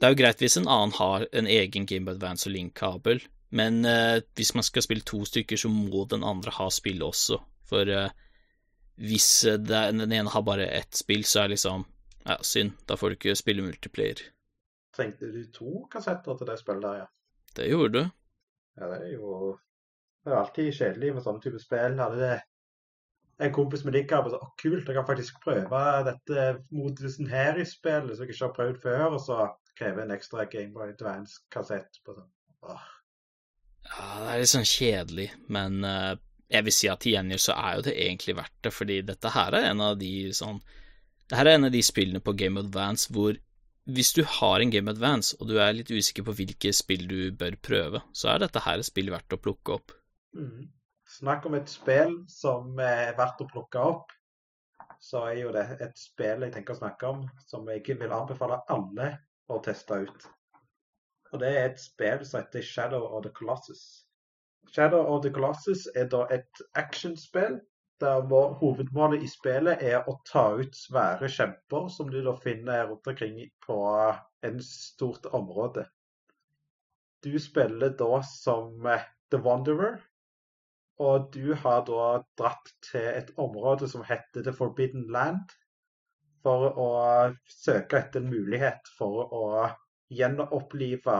Det 0.00 0.08
er 0.08 0.14
jo 0.14 0.20
greit 0.22 0.40
hvis 0.40 0.56
en 0.56 0.68
annen 0.70 0.96
har 0.96 1.26
en 1.36 1.48
egen 1.50 1.84
Game 1.86 2.10
Advance 2.10 2.48
og 2.48 2.54
Link-kabel, 2.54 3.20
men 3.52 3.84
uh, 3.84 4.22
hvis 4.38 4.54
man 4.56 4.64
skal 4.64 4.84
spille 4.86 5.04
to 5.04 5.24
stykker, 5.28 5.60
så 5.60 5.68
må 5.68 6.06
den 6.08 6.24
andre 6.24 6.54
ha 6.56 6.70
spillet 6.72 7.04
også. 7.04 7.36
For 7.68 7.84
uh, 7.84 8.08
hvis 9.00 9.28
den 9.68 10.00
ene 10.06 10.32
har 10.32 10.44
bare 10.46 10.70
ett 10.76 10.96
spill, 10.96 11.24
så 11.24 11.44
er 11.44 11.50
det 11.50 11.58
liksom 11.58 11.86
Ja, 12.20 12.34
synd, 12.44 12.74
da 12.84 12.98
får 13.00 13.08
du 13.08 13.14
ikke 13.16 13.32
spille 13.36 13.62
multiplayer. 13.64 14.20
Trengte 14.92 15.30
du 15.32 15.40
to 15.54 15.86
kassetter 15.92 16.36
til 16.36 16.50
det 16.50 16.58
spillet 16.60 16.84
der, 16.84 16.98
ja? 16.98 17.06
Det 17.56 17.68
gjorde 17.70 17.92
du. 17.94 18.10
Ja, 18.76 18.90
det 18.90 18.98
er 19.06 19.12
jo 19.14 19.58
Det 20.24 20.32
er 20.32 20.36
alltid 20.36 20.74
kjedelig 20.76 21.14
med 21.14 21.24
sånne 21.24 21.40
type 21.40 21.58
spill. 21.62 21.96
Hadde 21.96 22.20
det 22.20 22.34
en 23.40 23.52
kompis 23.56 23.84
med 23.84 23.96
på 24.08 24.30
så 24.30 24.38
kult, 24.60 24.88
jeg 24.88 24.94
kan 24.94 25.06
faktisk 25.06 25.40
prøve 25.44 25.80
dette 26.04 26.42
modusen 26.70 27.26
her 27.26 27.56
i 27.56 27.64
spillet 27.64 28.16
som 28.16 28.26
jeg 28.26 28.34
ikke 28.34 28.44
har 28.44 28.56
prøvd 28.58 28.80
før, 28.82 29.04
og 29.16 29.20
så 29.20 29.38
krever 29.80 30.04
en 30.04 30.14
ekstra 30.14 30.46
Gameboy 30.52 30.94
Advance-kassett 30.94 32.02
på 32.04 32.16
sånn. 32.16 32.32
Åh. 32.68 32.88
Ja, 33.90 34.08
det 34.20 34.32
er 34.32 34.42
litt 34.42 34.52
sånn 34.52 34.68
kjedelig, 34.68 35.30
men 35.52 35.80
uh, 35.86 36.14
jeg 36.50 36.66
vil 36.66 36.74
si 36.74 36.90
at 36.90 37.02
til 37.02 37.16
gjengjeld 37.16 37.42
så 37.42 37.56
er 37.56 37.76
jo 37.78 37.84
det 37.86 37.94
egentlig 38.04 38.36
verdt 38.38 38.58
det, 38.66 38.74
fordi 38.74 38.98
dette 39.08 39.32
her 39.34 39.56
er 39.56 39.70
en 39.70 39.84
av 39.84 39.96
de 40.00 40.12
sånn 40.36 40.60
Det 41.30 41.38
her 41.38 41.46
er 41.46 41.56
en 41.56 41.68
av 41.68 41.72
de 41.74 41.80
spillene 41.86 42.20
på 42.26 42.34
Game 42.38 42.60
Advance 42.60 43.12
hvor 43.14 43.38
hvis 43.90 44.12
du 44.14 44.20
har 44.28 44.60
en 44.60 44.70
Game 44.70 44.90
Advance, 44.90 45.36
og 45.40 45.48
du 45.50 45.56
er 45.58 45.72
litt 45.74 45.90
usikker 45.90 46.26
på 46.26 46.34
hvilke 46.38 46.70
spill 46.76 47.06
du 47.10 47.32
bør 47.34 47.56
prøve, 47.64 48.02
så 48.12 48.34
er 48.34 48.42
dette 48.42 48.62
her 48.62 48.78
et 48.78 48.86
spill 48.86 49.10
verdt 49.10 49.34
å 49.34 49.40
plukke 49.40 49.78
opp. 49.78 49.94
Mm. 50.36 50.68
Snakk 51.10 51.46
om 51.48 51.56
et 51.58 51.70
spill 51.70 52.20
som 52.30 52.76
er 52.84 53.16
verdt 53.18 53.40
å 53.42 53.48
plukke 53.50 53.82
opp. 53.82 54.12
Så 55.00 55.24
er 55.30 55.40
jo 55.40 55.54
det 55.54 55.64
et 55.80 55.96
spill 55.98 56.44
jeg 56.44 56.54
tenker 56.54 56.76
å 56.76 56.82
snakke 56.82 57.08
om, 57.08 57.24
som 57.48 57.66
jeg 57.72 57.96
vil 57.98 58.14
anbefale 58.14 58.60
alle 58.70 59.08
å 59.50 59.60
testa 59.64 60.00
ut. 60.04 60.28
Og 61.32 61.42
det 61.42 61.50
er 61.56 61.66
et 61.68 61.82
spill 61.82 62.24
som 62.26 62.40
heter 62.40 62.64
Shadow 62.66 63.06
of 63.06 63.24
the 63.24 63.32
Colossus. 63.34 63.82
Shadow 64.74 65.06
of 65.14 65.22
the 65.22 65.30
Colossus 65.34 65.86
er 65.94 66.08
da 66.10 66.24
et 66.30 66.62
actionspill 66.78 67.60
der 68.00 68.20
hovedmålet 68.60 69.22
i 69.22 69.28
spillet 69.28 69.82
er 69.84 70.06
å 70.08 70.16
ta 70.28 70.44
ut 70.56 70.76
svære 70.76 71.28
kjemper 71.28 71.88
som 71.92 72.08
du 72.10 72.20
da 72.24 72.32
finner 72.40 72.86
rundt 72.88 73.08
omkring 73.12 73.40
på 73.66 73.78
en 74.48 74.60
stort 74.64 75.26
område. 75.36 75.84
Du 77.24 77.36
spiller 77.38 77.92
da 77.98 78.22
som 78.24 78.86
The 79.30 79.42
Wanderer, 79.44 79.98
og 81.00 81.28
du 81.34 81.54
har 81.54 81.84
da 81.88 82.06
dratt 82.40 82.72
til 82.84 83.04
et 83.10 83.34
område 83.36 83.88
som 83.88 84.04
heter 84.08 84.44
The 84.44 84.56
Forbidden 84.56 85.10
Land, 85.12 85.52
for 86.44 86.80
å 86.80 86.90
søke 87.50 88.00
etter 88.00 88.22
en 88.22 88.30
mulighet 88.32 88.90
for 88.96 89.32
å 89.36 89.46
gjenopplive 90.10 91.18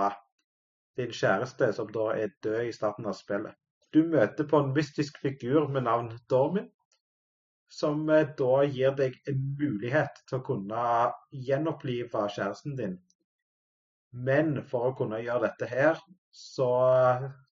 din 0.98 1.12
kjæreste, 1.14 1.70
som 1.76 1.90
da 1.94 2.10
er 2.16 2.34
død 2.44 2.68
i 2.68 2.74
starten 2.74 3.08
av 3.08 3.16
spillet. 3.18 3.56
Du 3.92 4.02
møter 4.06 4.46
på 4.46 4.60
en 4.60 4.72
mystisk 4.74 5.18
figur 5.22 5.68
med 5.68 5.86
navn 5.88 6.12
Dormin, 6.30 6.68
som 7.70 8.02
eh, 8.10 8.26
da 8.38 8.64
gir 8.66 8.94
deg 8.98 9.16
en 9.30 9.40
mulighet 9.58 10.22
til 10.26 10.40
å 10.40 10.44
kunne 10.46 10.84
gjenopplive 11.30 12.26
kjæresten 12.34 12.76
din. 12.78 12.96
Men 14.10 14.56
for 14.66 14.90
å 14.90 14.96
kunne 14.98 15.22
gjøre 15.22 15.46
dette 15.46 15.68
her, 15.70 16.00
så 16.34 16.70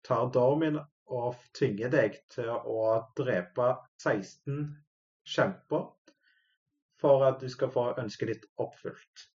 tar 0.07 0.29
Dormin 0.36 0.79
og 1.12 1.36
tvinger 1.55 1.91
deg 1.91 2.15
til 2.34 2.50
å 2.50 2.95
drepe 3.17 3.74
16 4.03 4.69
kjemper 5.27 5.89
for 7.02 7.25
at 7.28 7.42
du 7.42 7.50
skal 7.52 7.72
få 7.72 7.90
ønsket 8.02 8.34
ditt 8.34 8.46
oppfylt 8.62 9.30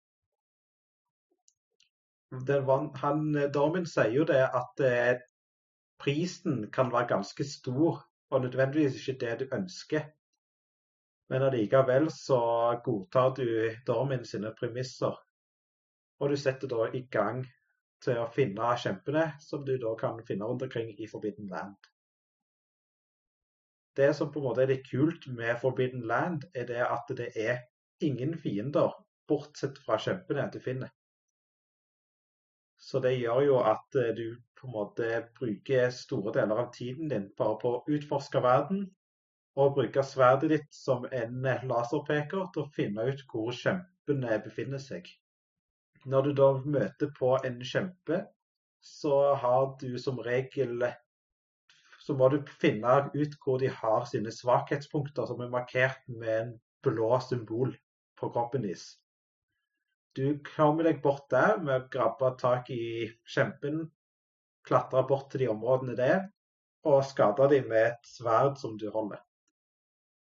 var, 2.31 2.97
han, 2.97 3.50
Dormin 3.52 3.87
sier 3.87 4.14
jo 4.14 4.25
det 4.25 4.43
at 4.45 4.83
eh, 4.87 5.19
prisen 6.00 6.71
kan 6.73 6.93
være 6.93 7.09
ganske 7.17 7.45
stor, 7.45 8.05
og 8.31 8.43
nødvendigvis 8.43 9.00
ikke 9.00 9.19
det 9.21 9.38
du 9.40 9.57
ønsker. 9.57 10.05
Men 11.31 11.43
allikevel 11.43 12.11
så 12.11 12.40
godtar 12.85 13.35
du 13.35 13.47
Dormin 13.87 14.25
sine 14.25 14.55
premisser. 14.59 15.17
Og 16.21 16.31
du 16.31 16.37
setter 16.37 16.69
da 16.69 16.90
i 16.95 17.07
gang 17.11 17.45
til 18.02 18.19
å 18.19 18.31
finne 18.35 18.75
kjempene, 18.79 19.33
som 19.40 19.64
du 19.67 19.76
da 19.79 19.95
kan 19.99 20.23
finne 20.26 20.47
rundt 20.47 20.62
omkring 20.62 20.90
i 20.99 21.09
Forbidden 21.11 21.49
Land. 21.50 21.76
Det 23.97 24.12
som 24.16 24.30
på 24.32 24.40
en 24.40 24.47
måte 24.47 24.62
er 24.64 24.70
litt 24.70 24.87
kult 24.87 25.26
med 25.35 25.59
Forbidden 25.62 26.06
Land, 26.11 26.47
er 26.54 26.68
det 26.68 26.82
at 26.87 27.11
det 27.18 27.30
er 27.35 27.64
ingen 28.00 28.37
fiender, 28.38 28.94
bortsett 29.28 29.78
fra 29.85 29.99
kjempene 29.99 30.47
du 30.52 30.61
finner. 30.62 30.92
Så 32.80 33.00
det 33.04 33.18
gjør 33.18 33.42
jo 33.44 33.59
at 33.61 33.99
eh, 34.00 34.14
du 34.16 34.38
på 34.61 34.68
en 34.68 34.75
måte 34.75 35.09
bruker 35.37 35.90
store 35.92 36.32
deler 36.37 36.62
av 36.62 36.70
tiden 36.76 37.11
din 37.12 37.28
bare 37.37 37.59
på 37.61 37.75
å 37.76 37.82
utforske 37.92 38.40
verden, 38.44 38.87
og 39.61 39.75
bruke 39.76 40.02
sverdet 40.06 40.52
ditt 40.52 40.75
som 40.75 41.04
en 41.11 41.42
laserpeker 41.68 42.47
til 42.54 42.62
å 42.62 42.70
finne 42.76 43.09
ut 43.11 43.25
hvor 43.32 43.50
kjempene 43.56 44.38
befinner 44.44 44.80
seg. 44.80 45.09
Når 46.09 46.28
du 46.28 46.32
da 46.38 46.50
møter 46.64 47.11
på 47.18 47.35
en 47.44 47.59
kjempe, 47.61 48.23
så 48.80 49.35
har 49.42 49.75
du 49.82 49.99
som 50.00 50.20
regel 50.25 50.87
så 52.00 52.16
må 52.16 52.30
du 52.33 52.40
finne 52.62 52.97
ut 53.12 53.37
hvor 53.45 53.61
de 53.61 53.69
har 53.73 54.07
sine 54.09 54.33
svakhetspunkter, 54.33 55.28
som 55.28 55.40
er 55.45 55.52
markert 55.52 56.02
med 56.09 56.35
en 56.38 56.52
blå 56.85 57.12
symbol 57.25 57.75
på 58.19 58.30
kroppen 58.33 58.64
deres. 58.64 58.95
Du 60.16 60.40
kommer 60.57 60.88
deg 60.88 61.02
bort 61.04 61.28
der 61.30 61.61
med 61.62 61.76
å 61.76 61.88
grabbe 61.92 62.33
tak 62.40 62.71
i 62.75 63.07
kjempen, 63.28 63.85
klatre 64.66 65.04
bort 65.07 65.30
til 65.30 65.45
de 65.45 65.50
områdene 65.52 65.97
det 65.99 66.09
er, 66.16 66.23
og 66.88 67.04
skade 67.07 67.47
dem 67.52 67.69
med 67.71 67.92
et 67.92 68.09
sverd 68.09 68.57
som 68.59 68.78
du 68.80 68.88
holder. 68.90 69.21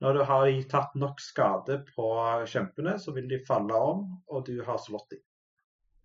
Når 0.03 0.15
du 0.15 0.25
har 0.31 0.51
tatt 0.71 0.95
nok 0.99 1.21
skade 1.21 1.81
på 1.91 2.11
kjempene, 2.47 2.97
så 3.03 3.13
vil 3.15 3.27
de 3.31 3.41
falle 3.47 3.75
om, 3.75 4.05
og 4.31 4.45
du 4.47 4.61
har 4.67 4.79
slått 4.83 5.11
dem. 5.15 5.23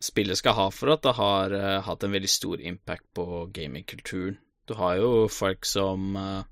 Spillet 0.03 0.35
skal 0.35 0.57
ha 0.57 0.65
for 0.73 0.91
at 0.95 1.03
det 1.05 1.13
har 1.15 1.53
uh, 1.55 1.81
hatt 1.85 2.03
en 2.03 2.11
veldig 2.11 2.31
stor 2.31 2.61
impact 2.61 3.05
på 3.15 3.45
gamingkulturen. 3.55 4.35
Du 4.67 4.73
har 4.79 4.97
jo 5.01 5.27
folk 5.27 5.65
som 5.67 6.15
uh, 6.15 6.43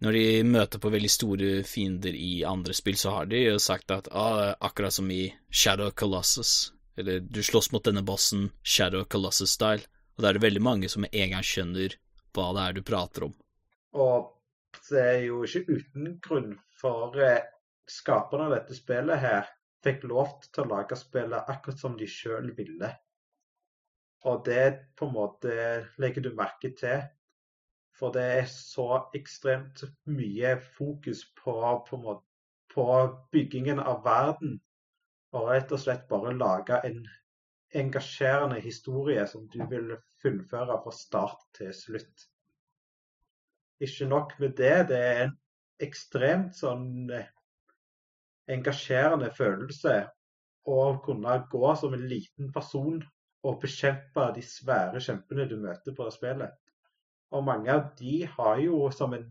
når 0.00 0.16
de 0.16 0.24
møter 0.48 0.80
på 0.80 0.90
veldig 0.92 1.10
store 1.12 1.48
fiender 1.68 2.16
i 2.16 2.40
andre 2.48 2.72
spill, 2.76 2.96
så 2.96 3.12
har 3.18 3.28
de 3.28 3.42
jo 3.42 3.58
sagt 3.60 3.92
at 3.92 4.08
ah, 4.16 4.54
akkurat 4.60 4.96
som 4.96 5.10
i 5.12 5.26
Shadow 5.52 5.90
Colossus, 5.90 6.72
eller 6.96 7.20
du 7.20 7.42
slåss 7.44 7.68
mot 7.74 7.84
denne 7.84 8.02
bossen 8.06 8.48
Shadow 8.64 9.04
Colossus-style, 9.04 9.84
og 10.16 10.24
da 10.24 10.30
er 10.30 10.38
det 10.38 10.44
veldig 10.46 10.62
mange 10.64 10.88
som 10.88 11.04
med 11.04 11.12
en 11.12 11.34
gang 11.34 11.44
skjønner 11.44 11.98
hva 12.32 12.48
det 12.56 12.64
er 12.64 12.78
du 12.78 12.82
prater 12.86 13.28
om. 13.28 13.36
Og 14.00 14.30
det 14.88 15.04
er 15.04 15.20
jo 15.26 15.44
ikke 15.44 15.66
uten 15.68 16.16
grunn, 16.24 16.50
for 16.80 17.20
eh, 17.20 17.44
skaperne 17.90 18.48
av 18.48 18.56
dette 18.56 18.76
spillet 18.78 19.20
her 19.20 19.52
fikk 19.84 20.08
lov 20.08 20.38
til 20.48 20.64
å 20.64 20.70
lage 20.78 20.96
spillet 20.96 21.52
akkurat 21.52 21.80
som 21.80 22.00
de 22.00 22.08
sjøl 22.08 22.54
ville. 22.56 22.94
Og 24.28 24.44
det 24.48 24.94
på 24.96 25.08
en 25.08 25.16
måte 25.16 25.54
legger 26.00 26.24
du 26.24 26.32
merke 26.36 26.72
til 26.76 27.04
for 28.00 28.14
det 28.16 28.24
er 28.40 28.46
så 28.48 28.88
ekstremt 29.16 29.84
mye 30.08 30.54
fokus 30.78 31.26
på, 31.36 31.54
på, 31.88 32.16
på 32.74 32.86
byggingen 33.32 33.80
av 33.80 34.00
verden. 34.06 34.56
Og 35.36 35.50
rett 35.52 35.72
og 35.76 35.82
slett 35.82 36.08
bare 36.10 36.32
lage 36.34 36.80
en 36.88 37.04
engasjerende 37.76 38.58
historie 38.64 39.26
som 39.30 39.44
du 39.52 39.60
vil 39.70 39.92
fullføre 40.22 40.78
fra 40.82 40.94
start 40.94 41.44
til 41.58 41.74
slutt. 41.76 42.24
Ikke 43.80 44.08
nok 44.08 44.32
med 44.40 44.56
det, 44.58 44.74
det 44.90 45.02
er 45.10 45.20
en 45.26 45.36
ekstremt 45.80 46.56
sånn 46.56 47.12
eh, 47.14 47.28
engasjerende 48.50 49.30
følelse 49.36 50.00
å 50.68 50.80
kunne 51.04 51.36
gå 51.52 51.70
som 51.80 51.94
en 51.96 52.08
liten 52.10 52.50
person 52.52 52.98
og 53.46 53.60
bekjempe 53.62 54.26
de 54.36 54.42
svære 54.44 55.00
kjempene 55.00 55.46
du 55.48 55.56
møter 55.62 55.96
på 55.96 56.08
spillet. 56.12 56.52
Og 57.30 57.44
mange 57.46 57.72
av 57.72 57.90
de 57.98 58.24
har 58.36 58.62
jo 58.62 58.86
som 58.94 59.14
en 59.14 59.26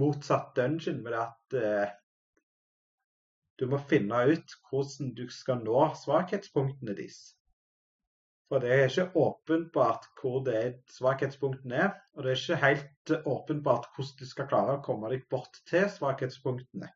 motsatt 0.00 0.52
dungeon 0.56 1.00
med 1.04 1.16
at 1.18 1.56
eh, 1.58 1.94
du 3.58 3.66
må 3.70 3.78
finne 3.90 4.24
ut 4.30 4.54
hvordan 4.68 5.14
du 5.16 5.24
skal 5.30 5.62
nå 5.64 5.86
svakhetspunktene 6.00 6.96
deres. 6.98 7.20
For 8.48 8.60
det 8.62 8.72
er 8.72 8.84
ikke 8.86 9.18
åpenbart 9.18 10.08
hvor 10.20 10.42
det 10.46 10.56
er 10.58 10.74
svakhetspunktene 10.92 11.78
er, 11.86 11.94
og 12.14 12.26
det 12.26 12.34
er 12.34 12.42
ikke 12.42 12.60
helt 12.64 13.14
åpenbart 13.30 13.88
hvordan 13.94 14.18
du 14.20 14.28
skal 14.30 14.50
klare 14.50 14.76
å 14.76 14.82
komme 14.84 15.10
deg 15.14 15.24
bort 15.32 15.62
til 15.70 15.88
svakhetspunktene. 15.90 16.90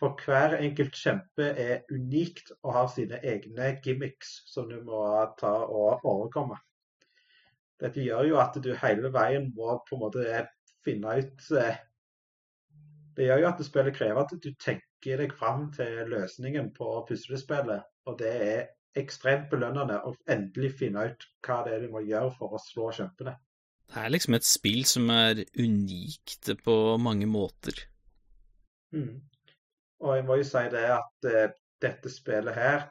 For 0.00 0.16
hver 0.24 0.56
enkelt 0.58 0.96
kjempe 0.96 1.52
er 1.60 1.84
unikt 1.92 2.54
og 2.62 2.72
har 2.72 2.88
sine 2.92 3.20
egne 3.20 3.74
gimmicks 3.84 4.38
som 4.48 4.68
du 4.68 4.78
må 4.84 5.04
ta 5.38 5.52
og 5.68 6.06
overkomme. 6.08 6.56
Dette 7.80 8.04
gjør 8.04 8.26
jo 8.28 8.40
at 8.42 8.56
du 8.60 8.72
hele 8.76 9.12
veien 9.14 9.48
må 9.56 9.78
på 9.86 9.96
en 9.96 10.02
måte 10.02 10.42
finne 10.84 11.14
ut 11.20 11.46
eh, 11.56 11.78
Det 13.16 13.28
gjør 13.28 13.42
jo 13.42 13.48
at 13.50 13.62
spillet 13.64 13.96
krever 13.96 14.20
at 14.22 14.34
du 14.36 14.50
tenker 14.60 15.22
deg 15.22 15.32
fram 15.36 15.70
til 15.72 16.04
løsningen 16.12 16.70
på 16.76 16.92
puslespillet. 17.08 17.86
Og 18.08 18.18
det 18.20 18.32
er 18.44 18.60
ekstremt 19.00 19.48
belønnende 19.52 20.00
å 20.04 20.14
endelig 20.30 20.74
finne 20.80 21.06
ut 21.10 21.26
hva 21.46 21.60
det 21.66 21.76
er 21.76 21.84
du 21.84 21.92
må 21.92 22.02
gjøre 22.04 22.32
for 22.36 22.56
å 22.56 22.62
slå 22.62 22.90
kjempene. 22.96 23.36
Det 23.90 23.98
er 23.98 24.12
liksom 24.12 24.36
et 24.36 24.46
spill 24.46 24.84
som 24.86 25.10
er 25.10 25.42
unikt 25.58 26.52
på 26.64 26.76
mange 27.02 27.26
måter. 27.26 27.74
Mm. 28.94 29.18
Og 30.00 30.16
jeg 30.16 30.26
må 30.28 30.38
jo 30.40 30.46
si 30.46 30.62
det 30.72 30.86
at 30.94 31.28
uh, 31.28 31.52
dette 31.82 32.12
spillet 32.12 32.54
her 32.56 32.86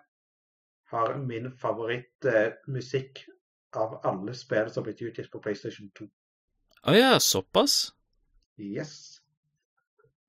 har 0.91 1.15
min 1.21 1.49
favorittmusikk 1.61 3.23
uh, 3.23 3.38
av 3.77 3.99
alle 4.07 4.33
spill 4.33 4.69
som 4.69 4.81
har 4.81 4.89
blitt 4.89 5.01
utgitt 5.01 5.31
på 5.31 5.41
PlayStation 5.43 5.89
2. 5.97 6.05
Å 6.05 6.91
oh, 6.91 6.97
ja, 6.97 7.19
såpass? 7.19 7.91
Yes. 8.59 9.19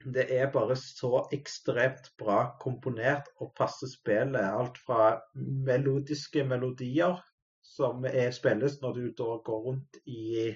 Det 0.01 0.25
er 0.33 0.49
bare 0.53 0.77
så 0.81 1.27
ekstremt 1.35 2.09
bra 2.19 2.57
komponert 2.61 3.29
og 3.37 3.53
passer 3.57 3.91
spillet. 3.91 4.41
Alt 4.41 4.81
fra 4.81 5.13
melodiske 5.35 6.45
melodier 6.49 7.21
som 7.63 8.05
er 8.09 8.33
spilles 8.33 8.81
når 8.81 8.97
du 8.97 9.03
går 9.45 9.61
rundt 9.67 10.01
i 10.07 10.55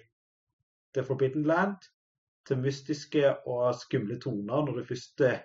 The 0.95 1.05
Forbidden 1.05 1.45
Land, 1.45 1.77
til 2.47 2.61
mystiske 2.61 3.31
og 3.49 3.75
skumle 3.81 4.19
toner 4.21 4.65
når 4.65 4.81
du 4.81 4.85
først 4.89 5.21
er 5.25 5.45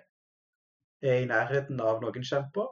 i 1.00 1.24
nærheten 1.28 1.80
av 1.80 2.02
noen 2.02 2.24
kjemper, 2.26 2.68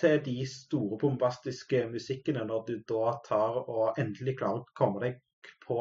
til 0.00 0.18
de 0.24 0.38
store 0.48 0.98
bombastiske 1.00 1.84
musikkene 1.92 2.46
når 2.48 2.64
du 2.68 2.74
da 2.88 3.12
tar 3.26 3.60
og 3.62 4.00
endelig 4.00 4.38
klarer 4.40 4.64
å 4.64 4.76
komme 4.78 5.02
deg 5.04 5.20
på 5.66 5.78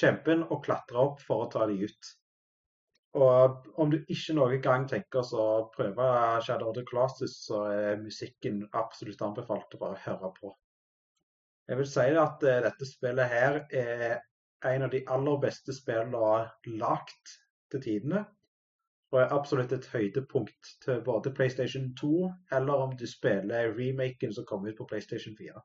kjempen 0.00 0.44
og 0.46 0.62
klatre 0.64 1.02
opp 1.02 1.22
for 1.26 1.44
å 1.44 1.50
ta 1.52 1.66
dem 1.66 1.82
ut. 1.82 2.10
Og 3.18 3.70
om 3.82 3.90
du 3.90 3.98
ikke 3.98 4.36
noen 4.38 4.62
gang 4.62 4.86
tenker 4.90 5.26
å 5.34 5.46
prøve 5.74 6.06
Shadow 6.46 6.70
of 6.70 6.76
the 6.76 6.84
Classes, 6.86 7.40
så 7.48 7.64
er 7.72 8.02
musikken 8.02 8.62
absolutt 8.70 9.22
anbefalt 9.26 9.74
å 9.74 9.80
bare 9.80 9.98
høre 10.04 10.30
på. 10.36 10.52
Jeg 11.70 11.78
vil 11.78 11.88
si 11.90 12.06
at 12.18 12.44
eh, 12.46 12.62
dette 12.62 12.86
spillet 12.86 13.30
her 13.30 13.58
er 13.70 14.20
en 14.70 14.86
av 14.86 14.92
de 14.92 15.02
aller 15.10 15.42
beste 15.42 15.74
spillene 15.74 16.78
lagt 16.78 17.34
til 17.72 17.82
tidene. 17.82 18.24
Og 19.10 19.20
er 19.20 19.32
absolutt 19.34 19.72
et 19.74 19.88
høydepunkt 19.90 20.74
til 20.84 21.00
både 21.04 21.32
PlayStation 21.34 21.90
2 21.98 22.30
eller 22.56 22.84
om 22.86 22.96
du 22.96 23.06
spiller 23.10 23.72
remaken 23.74 24.34
som 24.34 24.46
kom 24.46 24.66
ut 24.66 24.76
på 24.78 24.86
PlayStation 24.86 25.34
4. 25.38 25.62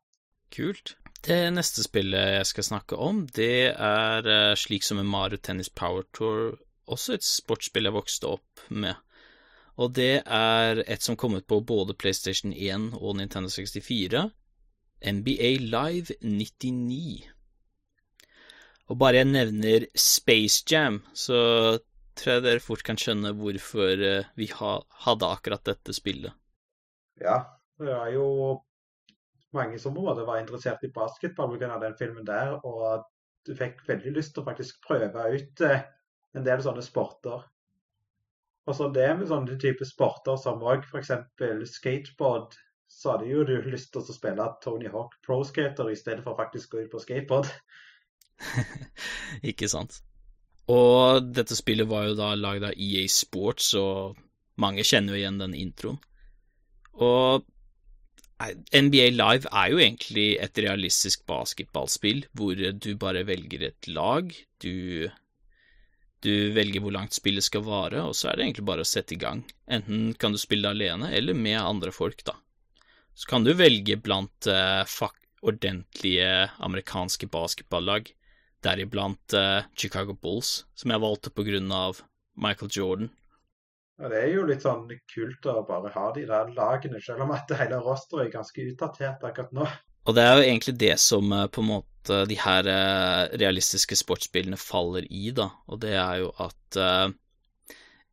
Kult. 0.55 0.95
Det 1.25 1.37
neste 1.53 1.83
spillet 1.83 2.35
jeg 2.37 2.45
skal 2.45 2.63
snakke 2.63 2.97
om, 3.01 3.25
det 3.27 3.73
er 3.73 4.27
eh, 4.29 4.55
slik 4.57 4.85
som 4.85 4.99
en 5.01 5.09
Mario 5.09 5.37
Tennis 5.37 5.69
Power 5.69 6.05
Tour, 6.13 6.57
også 6.85 7.17
et 7.17 7.25
sportsspill 7.25 7.89
jeg 7.89 7.95
vokste 7.95 8.29
opp 8.37 8.65
med. 8.69 8.93
Og 9.81 9.95
det 9.97 10.21
er 10.25 10.83
et 10.87 11.03
som 11.03 11.17
kom 11.19 11.35
ut 11.35 11.47
på 11.47 11.59
både 11.59 11.97
PlayStation 11.97 12.53
1 12.53 12.93
og 12.95 13.17
Nintendo 13.17 13.49
64. 13.49 14.29
NBA 15.05 15.49
Live 15.65 16.15
99. 16.21 17.25
Og 18.87 18.99
bare 19.01 19.19
jeg 19.23 19.31
nevner 19.33 19.87
Space 19.97 20.63
Jam, 20.71 21.01
så 21.13 21.79
tror 22.15 22.33
jeg 22.35 22.45
dere 22.45 22.63
fort 22.63 22.83
kan 22.87 22.99
skjønne 22.99 23.33
hvorfor 23.39 24.01
eh, 24.03 24.29
vi 24.39 24.47
hadde 24.55 25.31
akkurat 25.31 25.65
dette 25.67 25.95
spillet. 25.95 26.35
Ja, 27.21 27.41
det 27.79 27.91
er 27.91 28.13
jo 28.15 28.27
mange 29.55 29.79
som 29.79 29.95
både 29.95 30.25
var 30.27 30.41
interessert 30.41 30.83
i 30.83 30.91
basketball 30.95 31.53
pga. 31.55 31.79
den 31.79 31.97
filmen 31.99 32.27
der, 32.27 32.57
og 32.65 33.05
du 33.47 33.53
fikk 33.55 33.83
veldig 33.87 34.15
lyst 34.17 34.35
til 34.35 34.43
å 34.43 34.49
faktisk 34.49 34.81
prøve 34.87 35.27
ut 35.35 35.65
eh, 35.65 35.83
en 36.35 36.47
del 36.47 36.63
sånne 36.63 36.83
sporter. 36.83 37.45
Og 38.65 38.73
så 38.75 38.89
det 38.89 39.07
med 39.19 39.29
sånne 39.29 39.57
type 39.61 39.85
sporter 39.85 40.39
som 40.41 40.63
òg 40.65 40.87
f.eks. 40.89 41.13
skateboard, 41.75 42.55
så 42.89 43.13
hadde 43.13 43.29
jo 43.29 43.45
du 43.47 43.55
lyst 43.73 43.93
til 43.93 44.01
å 44.01 44.17
spille 44.17 44.49
Tony 44.63 44.89
Hawk 44.91 45.15
Pro 45.25 45.43
Skater 45.45 45.91
i 45.91 45.99
stedet 45.99 46.25
for 46.25 46.37
faktisk 46.39 46.73
å 46.73 46.79
gå 46.79 46.87
ut 46.87 46.95
på 46.95 47.03
skateboard. 47.05 47.51
Ikke 49.51 49.69
sant. 49.71 50.01
Og 50.71 51.27
dette 51.35 51.57
spillet 51.57 51.87
var 51.89 52.07
jo 52.07 52.15
da 52.17 52.31
lagd 52.37 52.65
av 52.65 52.77
EA 52.77 53.05
Sports, 53.11 53.73
og 53.77 54.17
mange 54.61 54.85
kjenner 54.87 55.13
jo 55.13 55.21
igjen 55.21 55.41
den 55.41 55.53
introen. 55.57 55.99
Og 56.95 57.45
NBA 58.75 59.11
Live 59.15 59.51
er 59.51 59.69
jo 59.71 59.79
egentlig 59.79 60.29
et 60.43 60.57
realistisk 60.59 61.23
basketballspill 61.29 62.25
hvor 62.35 62.55
du 62.57 62.89
bare 62.99 63.23
velger 63.27 63.67
et 63.69 63.87
lag, 63.87 64.31
du, 64.63 65.07
du 66.23 66.33
velger 66.55 66.83
hvor 66.83 66.95
langt 66.95 67.15
spillet 67.15 67.45
skal 67.45 67.63
vare, 67.67 68.01
og 68.03 68.15
så 68.17 68.31
er 68.31 68.39
det 68.39 68.47
egentlig 68.47 68.67
bare 68.71 68.83
å 68.83 68.89
sette 68.89 69.15
i 69.15 69.21
gang. 69.21 69.45
Enten 69.71 70.11
kan 70.19 70.35
du 70.35 70.41
spille 70.41 70.71
alene 70.71 71.13
eller 71.15 71.37
med 71.37 71.61
andre 71.61 71.93
folk, 71.95 72.25
da. 72.27 72.35
Så 73.15 73.29
kan 73.31 73.45
du 73.45 73.53
velge 73.55 73.95
blant 74.03 74.49
uh, 74.51 74.83
ordentlige 75.45 76.49
amerikanske 76.59 77.29
basketballag 77.31 78.11
deriblant 78.65 79.35
uh, 79.37 79.65
Chicago 79.77 80.15
Bulls, 80.17 80.63
som 80.77 80.93
jeg 80.93 81.03
valgte 81.03 81.33
på 81.33 81.45
grunn 81.47 81.71
av 81.73 82.01
Michael 82.35 82.71
Jordan. 82.73 83.11
Ja, 84.01 84.09
Det 84.11 84.21
er 84.21 84.31
jo 84.33 84.45
litt 84.47 84.65
sånn 84.65 84.87
kult 85.11 85.47
å 85.47 85.61
bare 85.67 85.91
ha 85.93 86.07
de 86.15 86.25
der 86.27 86.49
lagene, 86.55 87.01
selv 87.03 87.25
om 87.25 87.35
at 87.35 87.51
hele 87.55 87.79
rosteret 87.83 88.27
er 88.27 88.37
ganske 88.39 88.69
utdatert 88.71 89.23
akkurat 89.23 89.53
nå. 89.55 89.67
Og 90.05 90.17
det 90.17 90.23
er 90.25 90.33
jo 90.37 90.47
egentlig 90.47 90.75
det 90.81 90.95
som 91.01 91.31
uh, 91.33 91.45
på 91.47 91.63
en 91.63 91.71
måte 91.77 92.23
de 92.29 92.35
her 92.37 92.67
uh, 92.69 93.21
realistiske 93.33 93.97
sportsspillene 93.97 94.59
faller 94.61 95.07
i, 95.09 95.29
da, 95.33 95.49
og 95.71 95.79
det 95.85 95.95
er 95.97 96.25
jo 96.25 96.33
at 96.43 96.81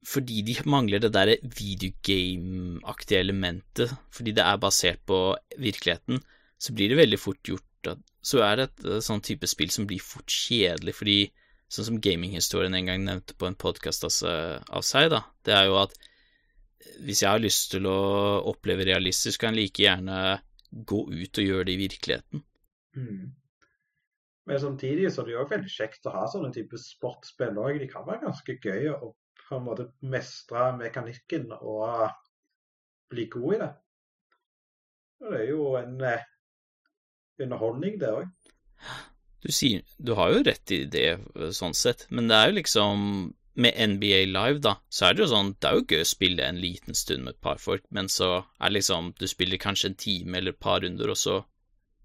fordi 0.02 0.40
de 0.42 0.56
mangler 0.66 0.98
det 0.98 1.12
der 1.14 1.36
videogame-aktige 1.42 3.20
elementet, 3.22 3.92
fordi 4.10 4.32
det 4.34 4.42
er 4.42 4.58
basert 4.58 4.98
på 5.06 5.36
virkeligheten, 5.62 6.18
så 6.58 6.74
blir 6.74 6.90
det 6.90 6.98
veldig 6.98 7.20
fort 7.22 7.42
gjort 7.46 7.90
at 7.92 8.02
så 8.22 8.42
er 8.46 8.58
det 8.58 8.68
et 8.68 8.86
eh, 8.86 9.02
sånn 9.04 9.22
type 9.24 9.48
spill 9.50 9.72
som 9.74 9.88
blir 9.90 10.02
fort 10.02 10.30
kjedelig, 10.30 10.94
fordi 10.98 11.18
sånn 11.72 11.88
som 11.88 12.00
gaminghistorien 12.04 12.74
en 12.76 12.88
gang 12.90 13.04
nevnte 13.04 13.36
på 13.38 13.48
en 13.48 13.58
podkast 13.58 14.04
av 14.06 14.12
seg, 14.84 15.08
da, 15.12 15.22
det 15.46 15.54
er 15.56 15.68
jo 15.70 15.78
at 15.80 15.94
hvis 17.02 17.22
jeg 17.22 17.30
har 17.30 17.40
lyst 17.42 17.70
til 17.72 17.86
å 17.88 17.98
oppleve 18.50 18.86
realistisk, 18.86 19.40
kan 19.40 19.54
jeg 19.54 19.68
like 19.68 19.84
gjerne 19.84 20.16
gå 20.72 21.04
ut 21.08 21.40
og 21.40 21.46
gjøre 21.46 21.68
det 21.68 21.76
i 21.76 21.80
virkeligheten. 21.80 22.42
Mm. 22.98 23.32
Men 24.50 24.60
samtidig 24.60 25.12
så 25.12 25.22
er 25.22 25.28
det 25.28 25.34
jo 25.36 25.46
veldig 25.52 25.72
kjekt 25.72 26.08
å 26.08 26.14
ha 26.16 26.24
sånne 26.30 26.50
type 26.54 26.78
sportsspill 26.80 27.60
òg. 27.62 27.78
De 27.80 27.88
kan 27.90 28.06
være 28.08 28.24
ganske 28.26 28.56
gøy 28.58 28.90
å 28.96 29.12
på 29.52 29.58
en 29.58 29.66
måte 29.66 29.88
mestre 30.08 30.70
mekanikken 30.78 31.50
og 31.58 32.08
bli 33.12 33.26
god 33.32 33.54
i 33.54 33.60
det. 33.62 33.72
Det 35.22 35.38
er 35.38 35.48
jo 35.50 35.66
en 35.78 35.98
eh, 36.08 36.24
underholdning, 37.40 37.98
det 38.00 38.10
òg. 38.12 38.26
Du 39.42 39.50
sier 39.50 39.82
Du 39.98 40.14
har 40.18 40.32
jo 40.32 40.42
rett 40.46 40.70
i 40.74 40.84
det, 40.90 41.18
sånn 41.54 41.74
sett, 41.74 42.06
men 42.10 42.28
det 42.30 42.38
er 42.38 42.50
jo 42.50 42.58
liksom 42.60 43.06
Med 43.54 43.76
NBA 43.76 44.24
Live, 44.30 44.62
da, 44.64 44.76
så 44.88 45.08
er 45.08 45.14
det 45.14 45.24
jo 45.24 45.32
sånn 45.32 45.54
Det 45.58 45.68
er 45.68 45.78
jo 45.78 45.86
gøy 45.90 46.04
å 46.04 46.08
spille 46.08 46.46
en 46.46 46.60
liten 46.62 46.98
stund 46.98 47.26
med 47.26 47.36
et 47.36 47.44
par 47.44 47.60
folk, 47.62 47.84
men 47.90 48.08
så 48.08 48.30
er 48.58 48.70
det 48.70 48.78
liksom 48.78 49.12
Du 49.18 49.26
spiller 49.30 49.62
kanskje 49.62 49.92
en 49.92 49.98
time 49.98 50.38
eller 50.38 50.54
et 50.54 50.62
par 50.62 50.80
runder, 50.84 51.12
og 51.12 51.18
så 51.18 51.42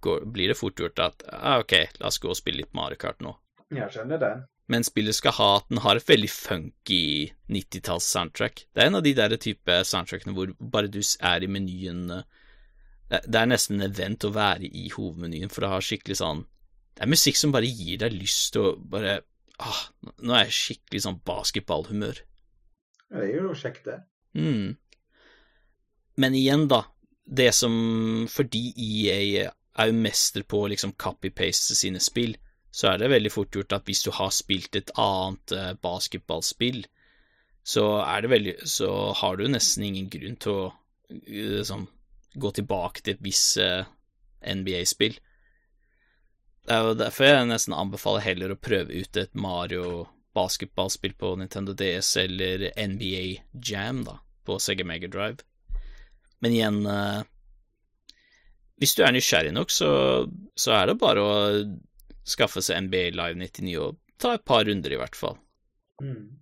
går, 0.02 0.28
blir 0.34 0.52
det 0.52 0.60
fort 0.60 0.80
gjort 0.80 1.00
at 1.02 1.26
ah, 1.34 1.60
OK, 1.62 1.74
la 2.02 2.12
oss 2.12 2.22
gå 2.22 2.30
og 2.30 2.38
spille 2.38 2.62
litt 2.64 2.76
Mario 2.78 3.00
Kart 3.02 3.24
nå. 3.26 3.34
Jeg 3.74 3.90
skjønner 3.94 4.22
den. 4.22 4.44
Men 4.72 4.84
spillet 4.84 5.16
skal 5.16 5.36
ha 5.38 5.48
at 5.58 5.70
den 5.72 5.82
har 5.84 5.98
et 5.98 6.10
veldig 6.10 6.30
funky 6.30 7.32
90-talls-soundtrack. 7.48 8.66
Det 8.76 8.84
er 8.84 8.90
en 8.92 9.00
av 9.00 9.06
de 9.06 9.14
der 9.16 9.36
type 9.40 9.78
soundtrackene 9.88 10.36
hvor 10.36 10.52
bare 10.60 10.92
du 10.92 11.00
er 11.00 11.44
i 11.44 11.50
menyen 11.52 12.04
det 13.08 13.40
er 13.40 13.48
nesten 13.48 13.80
en 13.80 13.88
event 13.88 14.26
å 14.28 14.34
være 14.36 14.68
i 14.68 14.90
hovedmenyen, 14.92 15.52
for 15.52 15.64
det 15.64 15.72
har 15.72 15.86
skikkelig 15.86 16.20
sånn 16.20 16.44
Det 16.98 17.06
er 17.06 17.12
musikk 17.14 17.38
som 17.40 17.54
bare 17.56 17.70
gir 17.70 18.02
deg 18.02 18.16
lyst 18.18 18.52
til 18.56 18.66
å 18.68 18.74
bare 18.80 19.22
ah, 19.64 19.84
Nå 20.20 20.36
er 20.36 20.48
jeg 20.48 20.58
skikkelig 20.58 21.04
sånn 21.06 21.22
basketballhumør. 21.28 22.20
Ja, 23.08 23.22
det 23.22 23.30
er 23.30 23.46
jo 23.46 23.56
kjekt, 23.56 23.88
det. 23.88 24.02
Mm. 24.36 24.76
Men 26.20 26.36
igjen, 26.36 26.68
da. 26.68 26.84
Det 27.24 27.52
som 27.56 28.28
Fordi 28.32 28.72
EA 28.76 29.48
er 29.78 29.90
jo 29.92 29.96
mester 30.02 30.44
på 30.44 30.64
å 30.64 30.70
liksom 30.72 30.96
copy-paste 31.00 31.76
sine 31.78 32.02
spill, 32.04 32.36
så 32.74 32.92
er 32.92 33.02
det 33.02 33.12
veldig 33.12 33.32
fort 33.32 33.56
gjort 33.56 33.76
at 33.78 33.86
hvis 33.88 34.04
du 34.06 34.10
har 34.16 34.32
spilt 34.34 34.76
et 34.76 34.92
annet 35.00 35.54
uh, 35.54 35.74
basketballspill, 35.82 36.82
så 37.68 37.84
er 38.02 38.24
det 38.24 38.32
veldig 38.32 38.56
Så 38.66 38.90
har 39.22 39.38
du 39.38 39.46
nesten 39.48 39.86
ingen 39.86 40.10
grunn 40.10 40.40
til 40.42 40.56
å 40.56 40.66
liksom 41.10 41.86
gå 42.40 42.52
tilbake 42.56 43.04
til 43.04 43.16
et 43.16 43.24
visst 43.26 43.58
eh, 43.62 43.88
NBA-spill. 44.42 45.18
Det 46.68 46.76
er 46.76 46.84
jo 46.84 46.98
derfor 47.00 47.30
jeg 47.30 47.50
nesten 47.50 47.76
anbefaler 47.78 48.26
heller 48.26 48.54
å 48.54 48.60
prøve 48.60 48.94
ut 48.94 49.20
et 49.20 49.34
Mario 49.40 50.08
basketballspill 50.38 51.16
på 51.18 51.34
Nintendo 51.40 51.74
DS 51.74 52.12
eller 52.22 52.68
NBA 52.76 53.24
Jam 53.64 54.04
da, 54.06 54.18
på 54.46 54.60
Sega 54.62 54.86
Mega 54.86 55.10
Drive. 55.10 55.46
Men 56.44 56.54
igjen 56.54 56.84
uh, 56.86 57.24
Hvis 58.78 58.94
du 58.94 59.02
er 59.02 59.16
nysgjerrig 59.16 59.54
nok, 59.56 59.72
så, 59.74 59.90
så, 60.54 60.76
er 60.78 60.92
det 60.92 61.00
bare 61.02 61.24
å 61.24 61.38
skaffe 62.28 62.62
seg 62.62 62.86
NBA 62.86 63.16
Live 63.16 63.40
99 63.40 63.80
og 63.82 63.98
ta 64.22 64.36
et 64.36 64.46
par 64.46 64.68
runder, 64.68 64.94
i 64.94 65.00
hvert 65.00 65.18
fall. 65.18 65.40
Mm. 66.04 66.38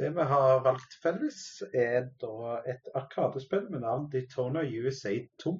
Det 0.00 0.08
vi 0.16 0.24
har 0.24 0.62
valgt 0.64 0.94
felles, 1.02 1.38
er 1.76 2.06
da 2.22 2.54
et 2.64 2.86
arkadespill 2.96 3.66
med 3.68 3.82
navn 3.84 4.06
Daytona 4.08 4.62
USA 4.64 5.12
2. 5.44 5.52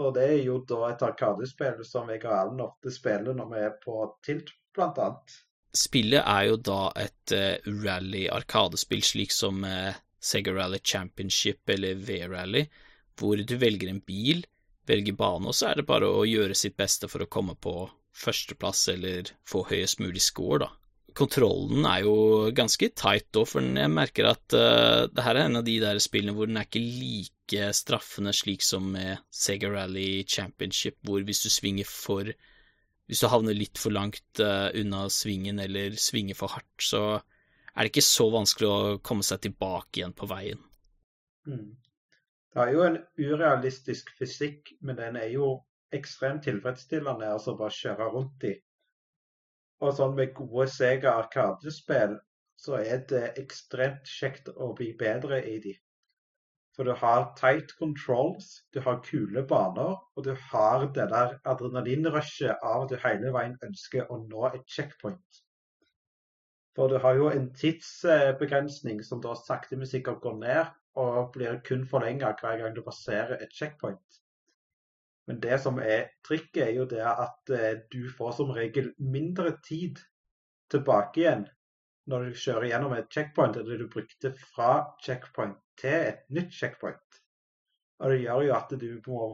Og 0.00 0.14
det 0.16 0.24
er 0.24 0.38
jo 0.46 0.54
da 0.64 0.86
et 0.88 1.04
arkadespill 1.04 1.82
som 1.84 2.08
jeg 2.08 2.22
og 2.24 2.32
Erlend 2.32 2.64
ofte 2.64 2.94
spiller 2.94 3.36
når 3.36 3.50
vi 3.50 3.60
er 3.66 3.74
på 3.82 3.98
Tilt, 4.24 4.54
blant 4.72 5.02
annet. 5.04 5.36
Spillet 5.76 6.24
er 6.24 6.46
jo 6.48 6.56
da 6.64 6.80
et 6.96 7.36
uh, 7.36 7.70
rally-arkadespill, 7.84 9.04
slik 9.04 9.36
som 9.36 9.60
uh, 9.68 10.00
Sega 10.16 10.56
Rally 10.56 10.80
Championship 10.80 11.76
eller 11.76 12.00
V-rally, 12.08 12.64
hvor 13.20 13.36
du 13.36 13.56
velger 13.60 13.92
en 13.92 14.00
bil, 14.00 14.46
velger 14.88 15.20
bane, 15.20 15.52
og 15.52 15.60
så 15.60 15.74
er 15.74 15.82
det 15.82 15.90
bare 15.92 16.08
å 16.08 16.24
gjøre 16.24 16.56
sitt 16.56 16.80
beste 16.80 17.04
for 17.04 17.24
å 17.26 17.28
komme 17.28 17.60
på 17.60 17.82
førsteplass 18.16 18.88
eller 18.96 19.28
få 19.44 19.66
høyest 19.68 20.00
mulig 20.00 20.24
score, 20.24 20.64
da. 20.64 20.72
Kontrollen 21.16 21.86
er 21.88 22.04
jo 22.06 22.14
ganske 22.56 22.88
tight 22.96 23.28
da, 23.34 23.44
for 23.48 23.64
jeg 23.64 23.92
merker 23.92 24.30
at 24.30 24.56
uh, 24.56 25.08
det 25.12 25.24
her 25.26 25.38
er 25.38 25.48
en 25.48 25.60
av 25.60 25.66
de 25.66 25.76
der 25.82 26.00
spillene 26.02 26.34
hvor 26.36 26.48
den 26.48 26.60
er 26.60 26.68
ikke 26.68 26.82
like 26.82 27.68
straffende 27.76 28.32
slik 28.36 28.64
som 28.64 28.86
med 28.94 29.20
Sega 29.34 29.70
Rally 29.72 30.24
Championship, 30.28 30.98
hvor 31.04 31.24
hvis 31.26 31.44
du 31.44 31.50
svinger 31.52 31.88
for 31.88 32.32
Hvis 33.10 33.20
du 33.20 33.26
havner 33.28 33.52
litt 33.52 33.76
for 33.76 33.92
langt 33.92 34.40
uh, 34.40 34.70
unna 34.78 35.08
svingen 35.10 35.58
eller 35.60 35.98
svinger 36.00 36.38
for 36.38 36.54
hardt, 36.54 36.80
så 36.80 37.02
er 37.18 37.82
det 37.82 37.90
ikke 37.90 38.04
så 38.06 38.28
vanskelig 38.32 38.68
å 38.68 38.98
komme 39.04 39.26
seg 39.26 39.42
tilbake 39.42 40.00
igjen 40.00 40.14
på 40.16 40.28
veien. 40.30 40.60
Mm. 41.48 41.74
Det 42.52 42.62
er 42.62 42.72
jo 42.72 42.84
en 42.86 42.98
urealistisk 43.18 44.12
fysikk, 44.18 44.74
men 44.80 44.96
den 44.96 45.16
er 45.16 45.30
jo 45.32 45.54
ekstremt 45.92 46.44
tilfredsstillende 46.46 47.30
altså 47.34 47.56
bare 47.58 47.74
kjøre 47.76 48.08
rundt 48.12 48.44
i. 48.48 48.54
Og 49.82 49.96
sånn 49.98 50.12
med 50.18 50.34
gode 50.38 50.68
Sega 50.70 51.16
Arkadespill, 51.20 52.18
så 52.62 52.76
er 52.78 53.00
det 53.10 53.22
ekstremt 53.40 54.06
kjekt 54.06 54.50
å 54.54 54.70
bli 54.78 54.92
bedre 54.98 55.40
i 55.50 55.56
de. 55.64 55.72
For 56.76 56.88
du 56.88 56.94
har 56.96 57.24
tight 57.36 57.74
controls, 57.76 58.52
du 58.72 58.80
har 58.80 59.02
kule 59.04 59.42
baner, 59.48 59.96
og 60.16 60.24
du 60.24 60.32
har 60.52 60.86
det 60.86 61.08
der 61.10 61.34
adrenalinrushet 61.52 62.62
av 62.62 62.84
at 62.86 62.94
du 62.94 63.00
hele 63.02 63.32
veien 63.34 63.58
ønsker 63.66 64.08
å 64.08 64.22
nå 64.22 64.46
et 64.52 64.64
checkpoint. 64.76 65.42
For 66.78 66.88
du 66.88 66.96
har 67.02 67.18
jo 67.18 67.28
en 67.28 67.50
tidsbegrensning 67.52 69.02
som 69.04 69.20
da 69.20 69.34
sakte, 69.36 69.76
men 69.76 69.90
sikkert 69.90 70.22
går 70.24 70.38
ned, 70.40 70.72
og 71.02 71.32
blir 71.34 71.60
kun 71.66 71.84
forlenga 71.88 72.32
hver 72.40 72.62
gang 72.62 72.74
du 72.76 72.80
passerer 72.86 73.42
et 73.42 73.52
checkpoint. 73.52 74.21
Men 75.30 75.40
det 75.42 75.58
som 75.62 75.78
er 75.78 76.08
trikket, 76.26 76.62
er 76.66 76.76
jo 76.76 76.86
det 76.90 77.02
at 77.06 77.52
eh, 77.54 77.82
du 77.92 78.08
får 78.16 78.38
som 78.38 78.54
regel 78.56 78.90
mindre 78.98 79.54
tid 79.66 80.00
tilbake 80.72 81.22
igjen 81.22 81.44
når 82.10 82.24
du 82.26 82.38
kjører 82.42 82.70
gjennom 82.72 82.94
et 82.96 83.10
checkpoint 83.14 83.58
enn 83.58 83.68
det 83.68 83.78
du 83.78 83.88
brukte 83.90 84.32
fra 84.54 84.70
checkpoint 85.04 85.58
til 85.78 86.08
et 86.10 86.24
nytt 86.34 86.50
checkpoint. 86.56 87.20
Og 88.02 88.10
det 88.10 88.24
gjør 88.24 88.46
jo 88.48 88.56
at 88.56 88.74
du 88.80 88.88
må 89.06 89.28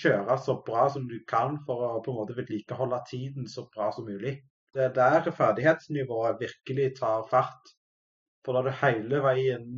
kjøre 0.00 0.38
så 0.40 0.56
bra 0.64 0.86
som 0.94 1.04
du 1.10 1.18
kan 1.28 1.58
for 1.66 1.84
å 1.84 2.00
på 2.04 2.14
en 2.14 2.20
måte 2.22 2.36
vedlikeholde 2.38 3.02
tiden 3.10 3.48
så 3.50 3.66
bra 3.74 3.90
som 3.92 4.08
mulig. 4.08 4.38
Det 4.74 4.88
er 4.88 4.94
der 4.96 5.30
ferdighetsnivået 5.30 6.40
virkelig 6.40 6.94
tar 6.98 7.26
fart. 7.30 7.74
For 8.44 8.56
da 8.56 8.64
du 8.64 8.72
hele 8.80 9.20
veien 9.24 9.68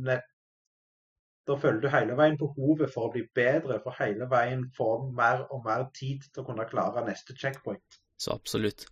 da 1.47 1.55
føler 1.59 1.79
du 1.79 1.87
hele 1.91 2.17
veien 2.19 2.35
behovet 2.39 2.91
for 2.91 3.07
å 3.07 3.13
bli 3.13 3.23
bedre, 3.35 3.79
for 3.83 3.95
hele 4.01 4.27
veien 4.31 4.65
få 4.75 4.89
mer 5.15 5.45
og 5.47 5.63
mer 5.67 5.87
tid 5.95 6.25
til 6.27 6.43
å 6.43 6.47
kunne 6.49 6.67
klare 6.67 7.05
neste 7.07 7.35
checkpoint. 7.37 7.99
Så 8.19 8.33
absolutt. 8.35 8.87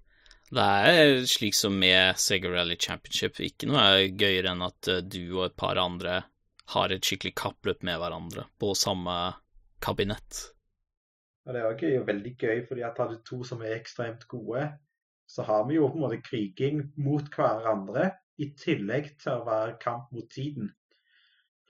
Det 0.56 0.64
er 0.64 1.26
slik 1.28 1.58
som 1.58 1.76
med 1.82 2.20
Sega 2.22 2.52
Rally 2.54 2.78
Championship, 2.80 3.42
ikke 3.42 3.68
noe 3.68 3.82
er 3.82 4.04
gøyere 4.14 4.54
enn 4.54 4.64
at 4.64 4.92
eh, 4.94 5.02
du 5.02 5.24
og 5.40 5.48
et 5.50 5.58
par 5.58 5.80
andre 5.82 6.22
har 6.76 6.94
et 6.94 7.06
skikkelig 7.06 7.34
kappløp 7.38 7.84
med 7.86 8.00
hverandre 8.02 8.46
på 8.62 8.72
samme 8.78 9.16
kabinett. 9.84 10.46
Ja, 11.46 11.54
det 11.54 11.66
er 11.66 11.98
jo 11.98 12.06
veldig 12.08 12.34
gøy, 12.42 12.62
fordi 12.70 12.86
at 12.86 13.02
av 13.02 13.12
de 13.14 13.20
to 13.26 13.44
som 13.46 13.62
er 13.62 13.76
ekstremt 13.76 14.26
gode, 14.30 14.70
så 15.30 15.46
har 15.46 15.66
vi 15.68 15.78
jo 15.78 15.90
på 15.90 16.00
en 16.00 16.06
måte 16.06 16.22
kriging 16.26 16.82
mot 17.02 17.28
hverandre, 17.36 18.14
i 18.42 18.50
tillegg 18.60 19.14
til 19.22 19.38
å 19.38 19.46
være 19.48 19.78
kamp 19.80 20.10
mot 20.12 20.26
tiden. 20.32 20.74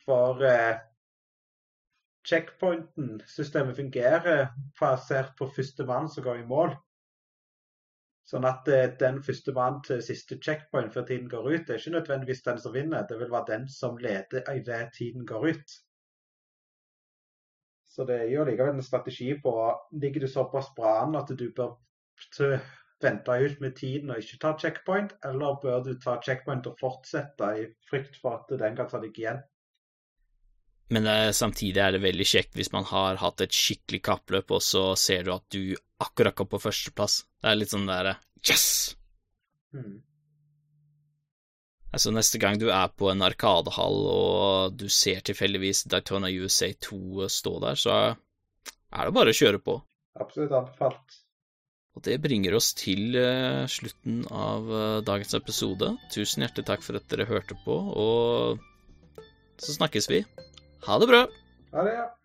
For 0.06 0.42
eh, 0.46 0.80
checkpointen-systemet 2.30 3.78
fungerer 3.78 4.48
basert 4.80 5.34
på 5.38 5.48
første 5.56 5.86
mann 5.86 6.10
som 6.10 6.26
går 6.26 6.42
i 6.42 6.50
mål. 6.50 6.76
Sånn 8.30 8.46
at 8.50 8.70
eh, 8.74 8.92
den 9.02 9.22
første 9.26 9.54
mann 9.54 9.82
til 9.86 10.02
siste 10.06 10.38
checkpoint 10.42 10.94
før 10.94 11.06
tiden 11.10 11.30
går 11.30 11.50
ut, 11.52 11.66
det 11.66 11.76
er 11.76 11.82
ikke 11.82 11.98
nødvendigvis 11.98 12.46
den 12.48 12.62
som 12.62 12.74
vinner, 12.74 13.06
det 13.10 13.20
vil 13.20 13.34
være 13.34 13.52
den 13.52 13.68
som 13.70 14.00
leder 14.02 14.54
idet 14.54 14.94
tiden 14.98 15.26
går 15.30 15.50
ut. 15.52 15.76
Så 17.96 18.06
det 18.10 18.16
er 18.22 18.32
jo 18.34 18.44
likevel 18.44 18.76
en 18.76 18.84
strategi 18.84 19.30
på 19.44 19.54
Ligger 20.02 20.26
du 20.26 20.28
såpass 20.28 20.74
bra 20.76 20.98
an 21.04 21.16
at 21.16 21.30
du 21.40 21.46
bør 21.56 21.78
vente 23.04 23.38
ut 23.46 23.62
med 23.62 23.76
tiden 23.78 24.10
og 24.12 24.20
ikke 24.20 24.40
ta 24.42 24.56
checkpoint, 24.60 25.14
eller 25.24 25.60
bør 25.62 25.84
du 25.86 25.94
ta 26.02 26.18
checkpoint 26.26 26.68
og 26.68 26.80
fortsette 26.82 27.52
i 27.62 27.68
frykt 27.90 28.18
for 28.22 28.42
at 28.42 28.58
den 28.60 28.76
kan 28.76 28.90
ta 28.92 29.00
deg 29.04 29.16
igjen? 29.22 29.40
Men 30.94 31.08
er, 31.10 31.32
samtidig 31.34 31.82
er 31.82 31.96
det 31.96 32.04
veldig 32.04 32.28
kjekt 32.30 32.58
hvis 32.58 32.72
man 32.74 32.86
har 32.92 33.18
hatt 33.22 33.42
et 33.42 33.56
skikkelig 33.56 34.04
kappløp, 34.06 34.54
og 34.54 34.62
så 34.62 34.92
ser 35.00 35.26
du 35.26 35.34
at 35.34 35.46
du 35.54 35.74
akkurat 36.04 36.36
kom 36.38 36.50
på 36.52 36.62
førsteplass. 36.62 37.24
Det 37.42 37.50
er 37.50 37.58
litt 37.58 37.74
sånn 37.74 37.90
derre 37.90 38.20
Yes! 38.46 38.94
Mm. 39.74 40.04
Altså, 41.96 42.12
neste 42.14 42.38
gang 42.44 42.60
du 42.62 42.68
er 42.70 42.92
på 42.94 43.10
en 43.10 43.24
arkadehall 43.26 44.02
og 44.12 44.76
du 44.78 44.86
ser 44.92 45.24
tilfeldigvis 45.26 45.86
Daytona 45.90 46.30
USA 46.30 46.70
2 46.88 47.30
stå 47.32 47.54
der, 47.64 47.80
så 47.80 47.94
er 47.96 49.08
det 49.08 49.16
bare 49.16 49.32
å 49.32 49.38
kjøre 49.38 49.62
på. 49.64 49.80
Absolutt 50.22 50.54
anbefalt. 50.60 51.22
Og 51.96 52.04
det 52.06 52.20
bringer 52.22 52.58
oss 52.58 52.74
til 52.76 53.16
uh, 53.16 53.64
slutten 53.72 54.26
av 54.28 54.68
dagens 55.08 55.34
episode. 55.40 55.94
Tusen 56.12 56.44
hjertelig 56.44 56.68
takk 56.68 56.84
for 56.84 57.00
at 57.00 57.08
dere 57.10 57.30
hørte 57.30 57.56
på, 57.64 57.78
og 58.04 59.24
så 59.64 59.78
snakkes 59.80 60.12
vi. 60.12 60.26
Ha 60.86 61.00
det 61.00 61.08
bra. 61.08 61.28
Ha 61.72 61.84
det. 61.84 61.94
ja. 61.94 62.18